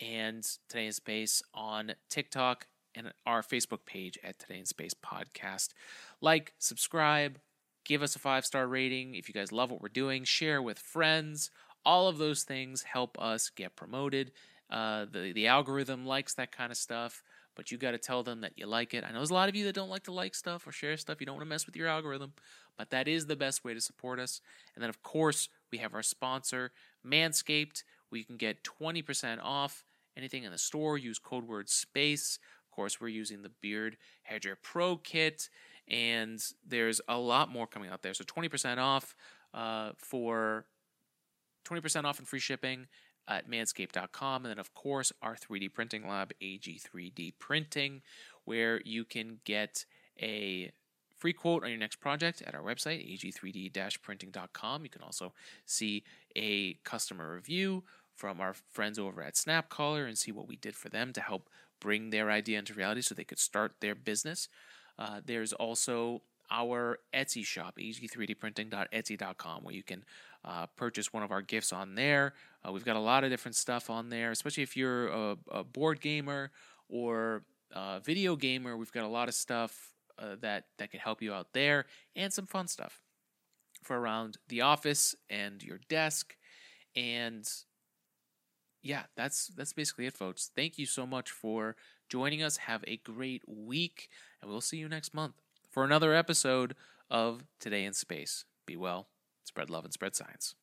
and 0.00 0.44
Today 0.68 0.86
in 0.86 0.92
Space 0.92 1.42
on 1.54 1.92
TikTok, 2.10 2.66
and 2.94 3.12
our 3.26 3.42
Facebook 3.42 3.84
page 3.86 4.18
at 4.22 4.38
Today 4.38 4.58
in 4.58 4.66
Space 4.66 4.94
Podcast. 4.94 5.70
Like, 6.20 6.52
subscribe, 6.58 7.38
give 7.84 8.02
us 8.02 8.16
a 8.16 8.18
five 8.18 8.44
star 8.44 8.66
rating 8.66 9.14
if 9.14 9.28
you 9.28 9.34
guys 9.34 9.52
love 9.52 9.70
what 9.70 9.80
we're 9.80 9.88
doing, 9.88 10.24
share 10.24 10.62
with 10.62 10.78
friends. 10.78 11.50
All 11.84 12.08
of 12.08 12.18
those 12.18 12.42
things 12.44 12.82
help 12.82 13.18
us 13.20 13.50
get 13.50 13.76
promoted. 13.76 14.32
Uh, 14.70 15.06
the 15.10 15.32
the 15.32 15.46
algorithm 15.46 16.06
likes 16.06 16.34
that 16.34 16.50
kind 16.50 16.70
of 16.70 16.78
stuff, 16.78 17.22
but 17.54 17.70
you 17.70 17.78
got 17.78 17.90
to 17.90 17.98
tell 17.98 18.22
them 18.22 18.40
that 18.40 18.52
you 18.56 18.66
like 18.66 18.94
it. 18.94 19.04
I 19.04 19.08
know 19.08 19.18
there's 19.18 19.30
a 19.30 19.34
lot 19.34 19.48
of 19.48 19.54
you 19.54 19.64
that 19.66 19.74
don't 19.74 19.90
like 19.90 20.04
to 20.04 20.12
like 20.12 20.34
stuff 20.34 20.66
or 20.66 20.72
share 20.72 20.96
stuff. 20.96 21.20
You 21.20 21.26
don't 21.26 21.36
want 21.36 21.46
to 21.46 21.50
mess 21.50 21.66
with 21.66 21.76
your 21.76 21.88
algorithm, 21.88 22.32
but 22.78 22.90
that 22.90 23.06
is 23.06 23.26
the 23.26 23.36
best 23.36 23.64
way 23.64 23.74
to 23.74 23.80
support 23.80 24.18
us. 24.18 24.40
And 24.74 24.82
then, 24.82 24.88
of 24.88 25.02
course, 25.02 25.50
we 25.70 25.78
have 25.78 25.94
our 25.94 26.02
sponsor, 26.02 26.72
Manscaped, 27.06 27.82
you 28.16 28.24
can 28.24 28.36
get 28.36 28.64
20% 28.64 29.38
off 29.42 29.84
anything 30.16 30.44
in 30.44 30.52
the 30.52 30.58
store. 30.58 30.98
Use 30.98 31.18
code 31.18 31.46
word 31.46 31.68
SPACE. 31.68 32.38
Of 32.64 32.70
course, 32.74 33.00
we're 33.00 33.08
using 33.08 33.42
the 33.42 33.50
Beard 33.60 33.96
Hedger 34.22 34.56
Pro 34.60 34.96
Kit 34.96 35.48
and 35.88 36.42
there's 36.66 37.00
a 37.08 37.18
lot 37.18 37.50
more 37.50 37.66
coming 37.66 37.90
out 37.90 38.02
there. 38.02 38.14
So 38.14 38.24
20% 38.24 38.78
off 38.78 39.14
uh, 39.52 39.90
for 39.96 40.66
20% 41.64 42.04
off 42.04 42.18
and 42.18 42.28
free 42.28 42.40
shipping 42.40 42.86
at 43.28 43.50
manscaped.com. 43.50 44.44
And 44.44 44.50
then, 44.50 44.58
of 44.58 44.74
course, 44.74 45.12
our 45.22 45.34
3D 45.34 45.72
printing 45.72 46.08
lab, 46.08 46.32
AG3D 46.42 47.34
Printing, 47.38 48.02
where 48.44 48.80
you 48.84 49.04
can 49.04 49.38
get 49.44 49.84
a 50.20 50.70
free 51.16 51.32
quote 51.32 51.64
on 51.64 51.70
your 51.70 51.78
next 51.78 51.96
project 51.96 52.42
at 52.42 52.54
our 52.54 52.62
website, 52.62 53.00
ag3d 53.10 54.02
printing.com. 54.02 54.84
You 54.84 54.90
can 54.90 55.02
also 55.02 55.32
see 55.64 56.04
a 56.36 56.74
customer 56.84 57.34
review 57.34 57.84
from 58.14 58.40
our 58.40 58.54
friends 58.70 58.98
over 58.98 59.22
at 59.22 59.34
Snapcaller 59.34 60.06
and 60.06 60.18
see 60.18 60.32
what 60.32 60.46
we 60.46 60.56
did 60.56 60.76
for 60.76 60.88
them 60.88 61.12
to 61.14 61.20
help 61.20 61.48
bring 61.80 62.10
their 62.10 62.30
idea 62.30 62.58
into 62.58 62.74
reality 62.74 63.00
so 63.00 63.14
they 63.14 63.24
could 63.24 63.38
start 63.38 63.76
their 63.80 63.94
business. 63.94 64.48
Uh, 64.98 65.20
there's 65.24 65.52
also 65.52 66.22
our 66.50 66.98
Etsy 67.14 67.44
shop, 67.44 67.78
ag3dprinting.etsy.com, 67.78 69.64
where 69.64 69.74
you 69.74 69.82
can 69.82 70.04
uh, 70.44 70.66
purchase 70.76 71.12
one 71.12 71.22
of 71.22 71.32
our 71.32 71.42
gifts 71.42 71.72
on 71.72 71.94
there. 71.94 72.34
Uh, 72.66 72.72
we've 72.72 72.84
got 72.84 72.96
a 72.96 73.00
lot 73.00 73.24
of 73.24 73.30
different 73.30 73.56
stuff 73.56 73.90
on 73.90 74.10
there, 74.10 74.30
especially 74.30 74.62
if 74.62 74.76
you're 74.76 75.08
a, 75.08 75.36
a 75.50 75.64
board 75.64 76.00
gamer 76.00 76.50
or 76.88 77.42
a 77.72 78.00
video 78.00 78.36
gamer. 78.36 78.76
We've 78.76 78.92
got 78.92 79.04
a 79.04 79.08
lot 79.08 79.28
of 79.28 79.34
stuff 79.34 79.94
uh, 80.18 80.36
that 80.42 80.66
that 80.78 80.90
can 80.90 81.00
help 81.00 81.22
you 81.22 81.32
out 81.32 81.52
there, 81.52 81.86
and 82.14 82.32
some 82.32 82.46
fun 82.46 82.68
stuff 82.68 83.00
for 83.82 83.98
around 83.98 84.38
the 84.48 84.60
office 84.60 85.14
and 85.28 85.62
your 85.62 85.80
desk. 85.88 86.36
And 86.94 87.48
yeah, 88.82 89.04
that's 89.16 89.48
that's 89.56 89.72
basically 89.72 90.06
it, 90.06 90.16
folks. 90.16 90.50
Thank 90.54 90.78
you 90.78 90.86
so 90.86 91.06
much 91.06 91.30
for 91.30 91.74
joining 92.08 92.42
us. 92.42 92.58
Have 92.58 92.84
a 92.86 92.98
great 92.98 93.42
week, 93.46 94.08
and 94.44 94.52
we'll 94.52 94.60
see 94.60 94.76
you 94.76 94.88
next 94.90 95.14
month 95.14 95.34
for 95.70 95.84
another 95.84 96.14
episode 96.14 96.74
of 97.10 97.44
Today 97.58 97.84
in 97.84 97.94
Space. 97.94 98.44
Be 98.66 98.76
well, 98.76 99.08
spread 99.42 99.70
love, 99.70 99.84
and 99.84 99.92
spread 99.92 100.14
science. 100.14 100.54